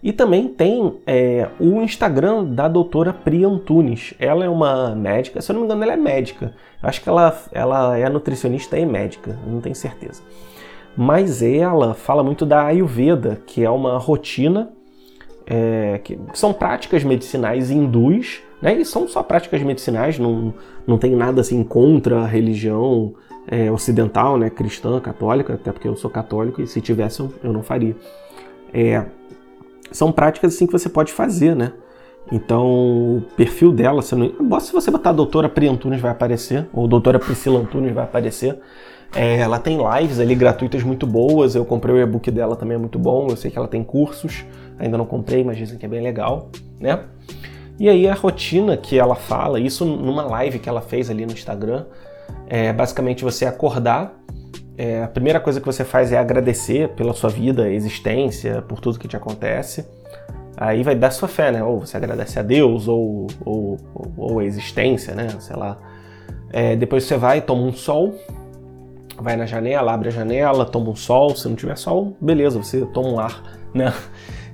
E 0.02 0.12
também 0.12 0.48
tem 0.48 1.00
é, 1.06 1.48
o 1.58 1.80
Instagram 1.80 2.44
da 2.44 2.68
doutora 2.68 3.12
Pri 3.12 3.44
Antunes. 3.44 4.12
Ela 4.18 4.44
é 4.44 4.48
uma 4.48 4.94
médica, 4.94 5.40
se 5.40 5.50
eu 5.50 5.54
não 5.54 5.62
me 5.62 5.66
engano, 5.66 5.82
ela 5.82 5.94
é 5.94 5.96
médica. 5.96 6.54
Eu 6.82 6.88
acho 6.88 7.00
que 7.00 7.08
ela, 7.08 7.34
ela 7.52 7.98
é 7.98 8.08
nutricionista 8.10 8.78
e 8.78 8.84
médica, 8.84 9.38
não 9.46 9.62
tenho 9.62 9.74
certeza 9.74 10.22
mas 10.96 11.42
ela 11.42 11.94
fala 11.94 12.22
muito 12.22 12.46
da 12.46 12.64
Ayurveda, 12.64 13.40
que 13.46 13.64
é 13.64 13.70
uma 13.70 13.98
rotina 13.98 14.70
é, 15.46 16.00
que 16.02 16.18
são 16.32 16.52
práticas 16.52 17.04
medicinais 17.04 17.70
hindus, 17.70 18.42
né? 18.62 18.74
E 18.74 18.84
são 18.84 19.06
só 19.06 19.22
práticas 19.22 19.62
medicinais, 19.62 20.18
não, 20.18 20.54
não 20.86 20.96
tem 20.96 21.14
nada 21.14 21.40
assim 21.40 21.62
contra 21.62 22.20
a 22.20 22.26
religião 22.26 23.14
é, 23.46 23.70
ocidental, 23.70 24.38
né? 24.38 24.48
Cristã, 24.48 24.98
católica, 25.00 25.54
até 25.54 25.70
porque 25.70 25.88
eu 25.88 25.96
sou 25.96 26.10
católico 26.10 26.62
e 26.62 26.66
se 26.66 26.80
tivesse 26.80 27.20
eu, 27.20 27.32
eu 27.42 27.52
não 27.52 27.62
faria. 27.62 27.94
É, 28.72 29.04
são 29.90 30.10
práticas 30.10 30.54
assim 30.54 30.66
que 30.66 30.72
você 30.72 30.88
pode 30.88 31.12
fazer, 31.12 31.54
né? 31.54 31.72
Então, 32.32 33.18
o 33.18 33.22
perfil 33.36 33.70
dela, 33.70 34.00
se, 34.00 34.14
não, 34.14 34.60
se 34.60 34.72
você 34.72 34.90
botar 34.90 35.10
a 35.10 35.12
doutora 35.12 35.48
Pri 35.48 35.68
Antunes 35.68 36.00
vai 36.00 36.10
aparecer, 36.10 36.66
ou 36.72 36.88
doutora 36.88 37.18
Priscila 37.18 37.60
Antunes 37.60 37.92
vai 37.92 38.04
aparecer. 38.04 38.58
É, 39.14 39.38
ela 39.38 39.58
tem 39.58 39.78
lives 39.78 40.18
ali 40.18 40.34
gratuitas 40.34 40.82
muito 40.82 41.06
boas. 41.06 41.54
Eu 41.54 41.64
comprei 41.64 41.94
o 41.94 41.98
e-book 41.98 42.30
dela 42.30 42.56
também 42.56 42.74
é 42.74 42.78
muito 42.78 42.98
bom. 42.98 43.28
Eu 43.28 43.36
sei 43.36 43.50
que 43.50 43.58
ela 43.58 43.68
tem 43.68 43.84
cursos, 43.84 44.44
ainda 44.78 44.98
não 44.98 45.06
comprei, 45.06 45.44
mas 45.44 45.56
dizem 45.56 45.78
que 45.78 45.86
é 45.86 45.88
bem 45.88 46.02
legal, 46.02 46.50
né? 46.80 47.00
E 47.78 47.88
aí 47.88 48.08
a 48.08 48.14
rotina 48.14 48.76
que 48.76 48.98
ela 48.98 49.14
fala, 49.14 49.58
isso 49.58 49.84
numa 49.84 50.22
live 50.22 50.58
que 50.58 50.68
ela 50.68 50.80
fez 50.80 51.10
ali 51.10 51.26
no 51.26 51.32
Instagram, 51.32 51.86
é 52.48 52.72
basicamente 52.72 53.24
você 53.24 53.46
acordar. 53.46 54.14
É, 54.76 55.04
a 55.04 55.08
primeira 55.08 55.38
coisa 55.38 55.60
que 55.60 55.66
você 55.66 55.84
faz 55.84 56.10
é 56.10 56.18
agradecer 56.18 56.88
pela 56.90 57.12
sua 57.14 57.30
vida, 57.30 57.70
existência, 57.70 58.62
por 58.62 58.80
tudo 58.80 58.98
que 58.98 59.06
te 59.06 59.16
acontece. 59.16 59.86
Aí 60.56 60.82
vai 60.82 60.94
dar 60.94 61.10
sua 61.10 61.28
fé, 61.28 61.50
né? 61.50 61.62
Ou 61.62 61.80
você 61.80 61.96
agradece 61.96 62.38
a 62.38 62.42
Deus, 62.42 62.86
ou, 62.86 63.26
ou, 63.44 63.78
ou 64.16 64.38
a 64.38 64.44
existência, 64.44 65.14
né? 65.14 65.28
Sei 65.40 65.56
lá. 65.56 65.76
É, 66.52 66.76
depois 66.76 67.04
você 67.04 67.16
vai, 67.16 67.40
toma 67.40 67.62
um 67.62 67.72
sol, 67.72 68.14
vai 69.18 69.36
na 69.36 69.46
janela, 69.46 69.92
abre 69.92 70.08
a 70.08 70.12
janela, 70.12 70.64
toma 70.64 70.90
um 70.90 70.96
sol. 70.96 71.34
Se 71.34 71.48
não 71.48 71.56
tiver 71.56 71.76
sol, 71.76 72.16
beleza, 72.20 72.58
você 72.58 72.84
toma 72.86 73.08
um 73.08 73.18
ar, 73.18 73.42
né? 73.72 73.92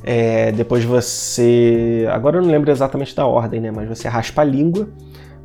É, 0.02 0.50
depois 0.52 0.84
você. 0.84 2.06
Agora 2.10 2.38
eu 2.38 2.42
não 2.42 2.50
lembro 2.50 2.70
exatamente 2.70 3.14
da 3.14 3.26
ordem, 3.26 3.60
né? 3.60 3.70
Mas 3.70 3.88
você 3.88 4.08
raspa 4.08 4.42
a 4.42 4.44
língua. 4.44 4.88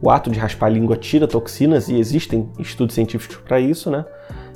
o 0.02 0.10
ato 0.10 0.30
de 0.30 0.40
raspar 0.40 0.68
a 0.68 0.70
língua 0.70 0.96
tira 0.96 1.28
toxinas 1.28 1.90
e 1.90 1.98
existem 1.98 2.50
estudos 2.60 2.96
científicos 2.96 3.38
para 3.38 3.60
isso, 3.60 3.90
né? 3.90 4.06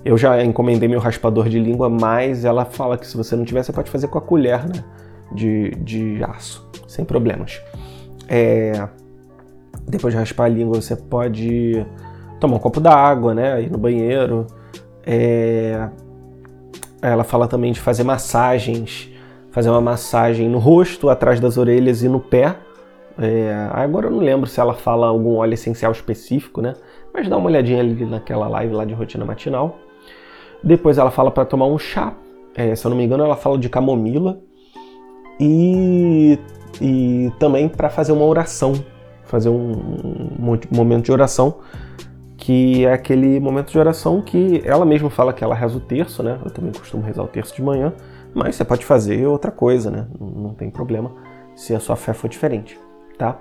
Eu 0.04 0.18
já 0.18 0.42
encomendei 0.44 0.88
meu 0.88 1.00
raspador 1.00 1.50
de 1.50 1.60
língua, 1.60 1.90
mas 1.90 2.46
ela 2.46 2.64
fala 2.64 2.98
que 2.98 3.06
se 3.06 3.18
você 3.18 3.36
não 3.36 3.44
tiver, 3.44 3.64
você 3.64 3.74
pode 3.74 3.92
fazer 3.92 4.08
com 4.08 4.18
a 4.18 4.22
colher, 4.22 4.66
né? 4.68 4.84
De, 5.34 5.72
de 5.72 6.24
aço, 6.24 6.68
sem 6.88 7.04
problemas. 7.04 7.62
É... 8.28 8.88
Depois 9.88 10.14
de 10.14 10.20
raspar 10.20 10.46
a 10.46 10.50
língua, 10.50 10.82
você 10.82 10.96
pode 10.96 11.86
tomar 12.40 12.56
um 12.56 12.60
copo 12.60 12.80
d'água, 12.80 13.34
né? 13.34 13.62
Ir 13.62 13.72
no 13.72 13.78
banheiro. 13.78 14.48
É... 15.06 15.90
Ela 17.02 17.24
fala 17.24 17.48
também 17.48 17.72
de 17.72 17.80
fazer 17.80 18.04
massagens, 18.04 19.10
fazer 19.52 19.70
uma 19.70 19.82
massagem 19.82 20.50
no 20.50 20.60
rosto, 20.60 21.10
atrás 21.10 21.40
das 21.40 21.58
orelhas 21.58 22.04
e 22.04 22.10
no 22.10 22.20
pé. 22.20 22.56
É... 23.18 23.70
Agora 23.72 24.08
eu 24.08 24.12
não 24.12 24.20
lembro 24.20 24.50
se 24.50 24.60
ela 24.60 24.74
fala 24.74 25.08
algum 25.08 25.36
óleo 25.36 25.54
essencial 25.54 25.92
específico, 25.92 26.62
né? 26.62 26.74
Mas 27.14 27.28
dá 27.28 27.38
uma 27.38 27.48
olhadinha 27.48 27.80
ali 27.80 28.06
naquela 28.06 28.48
live 28.48 28.74
lá 28.74 28.86
de 28.86 28.94
rotina 28.94 29.26
matinal. 29.26 29.78
Depois 30.64 30.98
ela 30.98 31.12
fala 31.12 31.32
para 31.32 31.46
tomar 31.46 31.68
um 31.68 31.78
chá. 31.78 32.14
É, 32.56 32.76
se 32.76 32.86
eu 32.86 32.90
não 32.90 32.98
me 32.98 33.04
engano, 33.04 33.24
ela 33.24 33.36
fala 33.36 33.58
de 33.58 33.70
camomila. 33.70 34.40
E, 35.40 36.38
e 36.82 37.32
também 37.40 37.70
para 37.70 37.90
fazer 37.90 38.12
uma 38.12 38.26
oração. 38.26 38.74
Fazer 39.24 39.50
um, 39.50 39.72
um, 39.72 40.60
momento 40.72 41.06
de 41.06 41.12
oração. 41.12 41.56
Que 42.50 42.84
é 42.84 42.92
aquele 42.92 43.40
momento 43.40 43.72
de 43.72 43.78
oração 43.78 44.24
que 44.24 44.64
ela 44.66 44.84
mesma 44.84 45.12
fala 45.12 45.32
que 45.32 45.44
ela 45.44 45.54
reza 45.54 45.78
o 45.78 45.80
terço, 45.80 46.24
né? 46.24 46.40
Eu 46.44 46.50
também 46.50 46.72
costumo 46.72 47.04
rezar 47.04 47.22
o 47.22 47.28
terço 47.28 47.56
de 47.56 47.62
manhã. 47.62 47.94
Mas 48.34 48.56
você 48.56 48.66
pode 48.66 48.84
fazer 48.88 49.28
outra 49.28 49.52
coisa, 49.52 49.92
né? 49.92 50.08
Não, 50.20 50.56
tem 50.56 50.68
problema 50.72 51.12
se 51.56 51.76
a 51.76 51.80
sua 51.80 51.96
fé 51.96 52.12
for 52.12 52.28
diferente, 52.28 52.76
tá? 53.20 53.40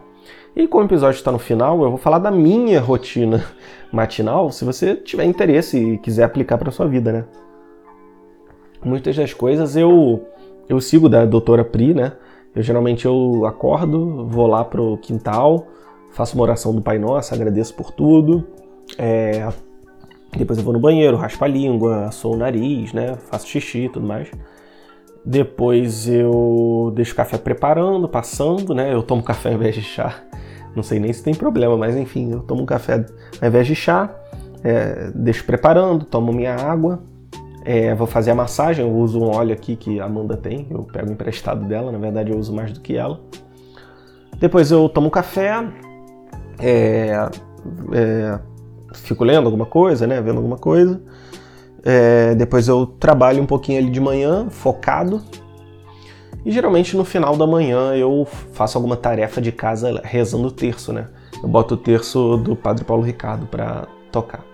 E 0.55 0.69
como 0.69 0.83
o 0.83 0.87
episódio 0.87 1.17
está 1.17 1.33
no 1.33 1.39
final, 1.39 1.83
eu 1.83 1.89
vou 1.89 1.97
falar 1.97 2.19
da 2.19 2.31
minha 2.31 2.83
rotina 2.83 3.43
matinal, 3.91 4.53
se 4.53 4.63
você 4.63 4.95
tiver 4.95 5.25
interesse 5.25 5.79
e 5.79 5.97
quiser 5.97 6.25
aplicar 6.25 6.59
para 6.59 6.71
sua 6.71 6.87
vida, 6.87 7.11
né? 7.11 7.25
Muitas 8.85 9.17
das 9.17 9.33
coisas 9.33 9.75
eu 9.75 10.23
eu 10.69 10.83
sigo 10.83 11.09
da 11.09 11.25
doutora 11.25 11.65
Pri, 11.65 11.95
né? 11.95 12.13
Eu 12.55 12.63
geralmente 12.63 13.07
eu 13.07 13.47
acordo, 13.47 14.27
vou 14.27 14.47
lá 14.47 14.63
pro 14.67 14.99
quintal, 14.99 15.67
faço 16.11 16.35
uma 16.35 16.43
oração 16.43 16.75
do 16.75 16.83
Pai 16.83 16.99
Nosso, 16.99 17.33
agradeço 17.33 17.75
por 17.75 17.91
tudo. 17.91 18.47
É, 18.97 19.49
depois 20.37 20.59
eu 20.59 20.65
vou 20.65 20.73
no 20.73 20.81
banheiro, 20.81 21.17
raspo 21.17 21.45
a 21.45 21.49
língua, 21.49 22.11
sou 22.13 22.35
o 22.35 22.37
nariz, 22.37 22.93
né? 22.93 23.17
Faço 23.31 23.47
xixi 23.47 23.87
e 23.87 23.89
tudo 23.89 24.07
mais. 24.07 24.31
Depois 25.25 26.09
eu 26.09 26.93
deixo 26.95 27.13
o 27.13 27.17
café 27.17 27.37
preparando, 27.37 28.09
passando, 28.09 28.75
né? 28.75 28.93
Eu 28.95 29.03
tomo 29.03 29.23
café 29.23 29.49
ao 29.51 29.55
invés 29.57 29.75
de 29.75 29.83
chá. 29.83 30.23
Não 30.75 30.83
sei 30.83 31.01
nem 31.01 31.13
se 31.13 31.23
tem 31.23 31.35
problema, 31.35 31.77
mas 31.77 31.97
enfim, 31.97 32.31
eu 32.31 32.41
tomo 32.41 32.65
café 32.65 33.05
ao 33.41 33.49
invés 33.49 33.67
de 33.67 33.75
chá, 33.75 34.15
é, 34.63 35.11
deixo 35.15 35.45
preparando, 35.45 36.05
tomo 36.05 36.33
minha 36.33 36.55
água, 36.55 37.03
é, 37.65 37.95
vou 37.95 38.07
fazer 38.07 38.31
a 38.31 38.35
massagem, 38.35 38.85
eu 38.85 38.93
uso 38.93 39.21
um 39.21 39.35
óleo 39.35 39.53
aqui 39.53 39.77
que 39.77 39.99
a 39.99 40.05
Amanda 40.05 40.37
tem, 40.37 40.67
eu 40.71 40.85
pego 40.85 41.11
emprestado 41.11 41.65
dela, 41.67 41.91
na 41.91 41.99
verdade 41.99 42.31
eu 42.31 42.39
uso 42.39 42.53
mais 42.55 42.73
do 42.73 42.81
que 42.81 42.97
ela. 42.97 43.21
Depois 44.39 44.71
eu 44.71 44.89
tomo 44.89 45.11
café, 45.11 45.67
é, 46.61 47.29
é, 47.93 48.39
fico 48.95 49.25
lendo 49.25 49.47
alguma 49.47 49.67
coisa, 49.67 50.07
né, 50.07 50.21
vendo 50.21 50.37
alguma 50.37 50.57
coisa. 50.57 51.01
É, 51.85 52.35
depois 52.35 52.69
eu 52.69 52.87
trabalho 52.87 53.43
um 53.43 53.47
pouquinho 53.47 53.79
ali 53.79 53.91
de 53.91 54.01
manhã, 54.01 54.49
focado, 54.51 55.23
e 56.45 56.51
geralmente 56.51 56.97
no 56.97 57.05
final 57.05 57.37
da 57.37 57.47
manhã 57.47 57.95
eu 57.95 58.27
faço 58.53 58.79
alguma 58.79 58.97
tarefa 58.97 59.41
de 59.41 59.53
casa 59.53 60.01
rezando 60.05 60.49
o 60.49 60.51
terço, 60.51 60.93
né? 60.93 61.09
Eu 61.43 61.49
boto 61.49 61.75
o 61.75 61.77
terço 61.77 62.37
do 62.39 62.57
Padre 62.57 62.85
Paulo 62.85 63.03
Ricardo 63.03 63.47
para 63.47 63.87
tocar. 64.11 64.45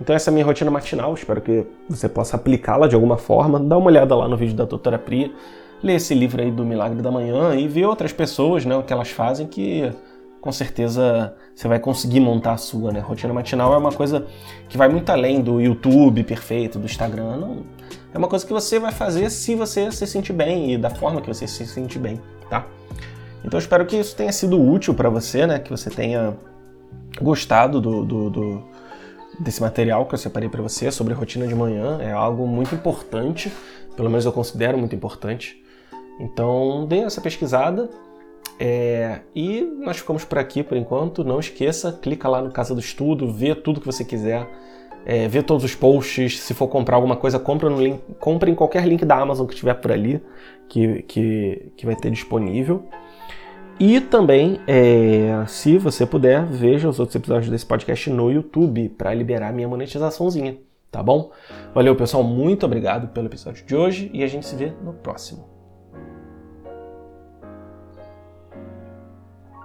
Então 0.00 0.14
essa 0.14 0.28
é 0.28 0.32
a 0.32 0.34
minha 0.34 0.44
rotina 0.44 0.70
matinal, 0.70 1.14
espero 1.14 1.40
que 1.40 1.66
você 1.88 2.08
possa 2.08 2.36
aplicá-la 2.36 2.86
de 2.86 2.94
alguma 2.94 3.16
forma. 3.16 3.58
Dá 3.58 3.78
uma 3.78 3.86
olhada 3.86 4.14
lá 4.14 4.28
no 4.28 4.36
vídeo 4.36 4.56
da 4.56 4.64
doutora 4.64 4.98
Pri, 4.98 5.34
lê 5.82 5.94
esse 5.94 6.14
livro 6.14 6.42
aí 6.42 6.50
do 6.50 6.64
Milagre 6.64 7.00
da 7.00 7.10
Manhã 7.10 7.54
e 7.54 7.66
vê 7.68 7.84
outras 7.84 8.12
pessoas, 8.12 8.66
né, 8.66 8.76
o 8.76 8.82
que 8.82 8.92
elas 8.92 9.10
fazem 9.10 9.46
que 9.46 9.90
com 10.40 10.52
certeza 10.52 11.34
você 11.56 11.66
vai 11.68 11.80
conseguir 11.80 12.20
montar 12.20 12.52
a 12.52 12.56
sua, 12.58 12.92
né? 12.92 13.00
Rotina 13.00 13.32
matinal 13.32 13.72
é 13.72 13.78
uma 13.78 13.90
coisa 13.90 14.26
que 14.68 14.76
vai 14.76 14.88
muito 14.90 15.08
além 15.08 15.40
do 15.40 15.58
YouTube 15.58 16.22
perfeito, 16.22 16.78
do 16.78 16.84
Instagram, 16.84 17.38
não, 17.38 17.62
é 18.12 18.18
uma 18.18 18.28
coisa 18.28 18.44
que 18.44 18.52
você 18.52 18.78
vai 18.78 18.92
fazer 18.92 19.30
se 19.30 19.54
você 19.54 19.90
se 19.90 20.06
sentir 20.06 20.34
bem 20.34 20.74
e 20.74 20.78
da 20.78 20.90
forma 20.90 21.22
que 21.22 21.26
você 21.26 21.46
se 21.46 21.66
sentir 21.66 21.98
bem, 21.98 22.20
tá? 22.50 22.66
Então 23.42 23.58
espero 23.58 23.86
que 23.86 23.96
isso 23.96 24.14
tenha 24.14 24.32
sido 24.32 24.60
útil 24.60 24.92
para 24.92 25.08
você, 25.08 25.46
né? 25.46 25.58
Que 25.58 25.70
você 25.70 25.88
tenha 25.88 26.36
gostado 27.22 27.80
do, 27.80 28.04
do, 28.04 28.30
do 28.30 28.64
desse 29.40 29.62
material 29.62 30.04
que 30.04 30.14
eu 30.14 30.18
separei 30.18 30.48
para 30.48 30.60
você 30.60 30.90
sobre 30.90 31.14
rotina 31.14 31.46
de 31.46 31.54
manhã. 31.54 31.98
É 32.02 32.12
algo 32.12 32.46
muito 32.46 32.74
importante, 32.74 33.50
pelo 33.96 34.10
menos 34.10 34.26
eu 34.26 34.32
considero 34.32 34.76
muito 34.76 34.94
importante. 34.94 35.62
Então 36.20 36.86
dê 36.86 36.98
essa 36.98 37.20
pesquisada. 37.20 37.88
É, 38.58 39.20
e 39.34 39.60
nós 39.80 39.98
ficamos 39.98 40.24
por 40.24 40.38
aqui 40.38 40.62
por 40.62 40.76
enquanto. 40.76 41.24
Não 41.24 41.38
esqueça, 41.38 41.92
clica 41.92 42.28
lá 42.28 42.42
no 42.42 42.50
Casa 42.50 42.74
do 42.74 42.80
Estudo, 42.80 43.32
vê 43.32 43.54
tudo 43.54 43.80
que 43.80 43.86
você 43.86 44.04
quiser 44.04 44.48
é, 45.06 45.28
vê 45.28 45.40
todos 45.40 45.62
os 45.62 45.72
posts, 45.72 46.40
se 46.40 46.52
for 46.52 46.66
comprar 46.66 46.96
alguma 46.96 47.14
coisa, 47.14 47.38
compra, 47.38 47.70
no 47.70 47.80
link, 47.80 48.00
compra 48.18 48.50
em 48.50 48.56
qualquer 48.56 48.84
link 48.84 49.04
da 49.04 49.16
Amazon 49.16 49.46
que 49.46 49.54
tiver 49.54 49.74
por 49.74 49.92
ali, 49.92 50.20
que, 50.68 51.02
que, 51.02 51.72
que 51.76 51.86
vai 51.86 51.94
ter 51.94 52.10
disponível. 52.10 52.88
E 53.78 54.00
também, 54.00 54.58
é, 54.66 55.44
se 55.46 55.78
você 55.78 56.04
puder, 56.04 56.44
veja 56.46 56.88
os 56.88 56.98
outros 56.98 57.14
episódios 57.14 57.48
desse 57.48 57.64
podcast 57.64 58.10
no 58.10 58.32
YouTube 58.32 58.88
para 58.88 59.14
liberar 59.14 59.52
minha 59.52 59.68
monetizaçãozinha, 59.68 60.58
tá 60.90 61.02
bom? 61.04 61.30
Valeu, 61.72 61.94
pessoal, 61.94 62.24
muito 62.24 62.66
obrigado 62.66 63.08
pelo 63.08 63.26
episódio 63.26 63.64
de 63.64 63.76
hoje 63.76 64.10
e 64.12 64.24
a 64.24 64.26
gente 64.26 64.44
se 64.44 64.56
vê 64.56 64.72
no 64.82 64.92
próximo. 64.92 65.55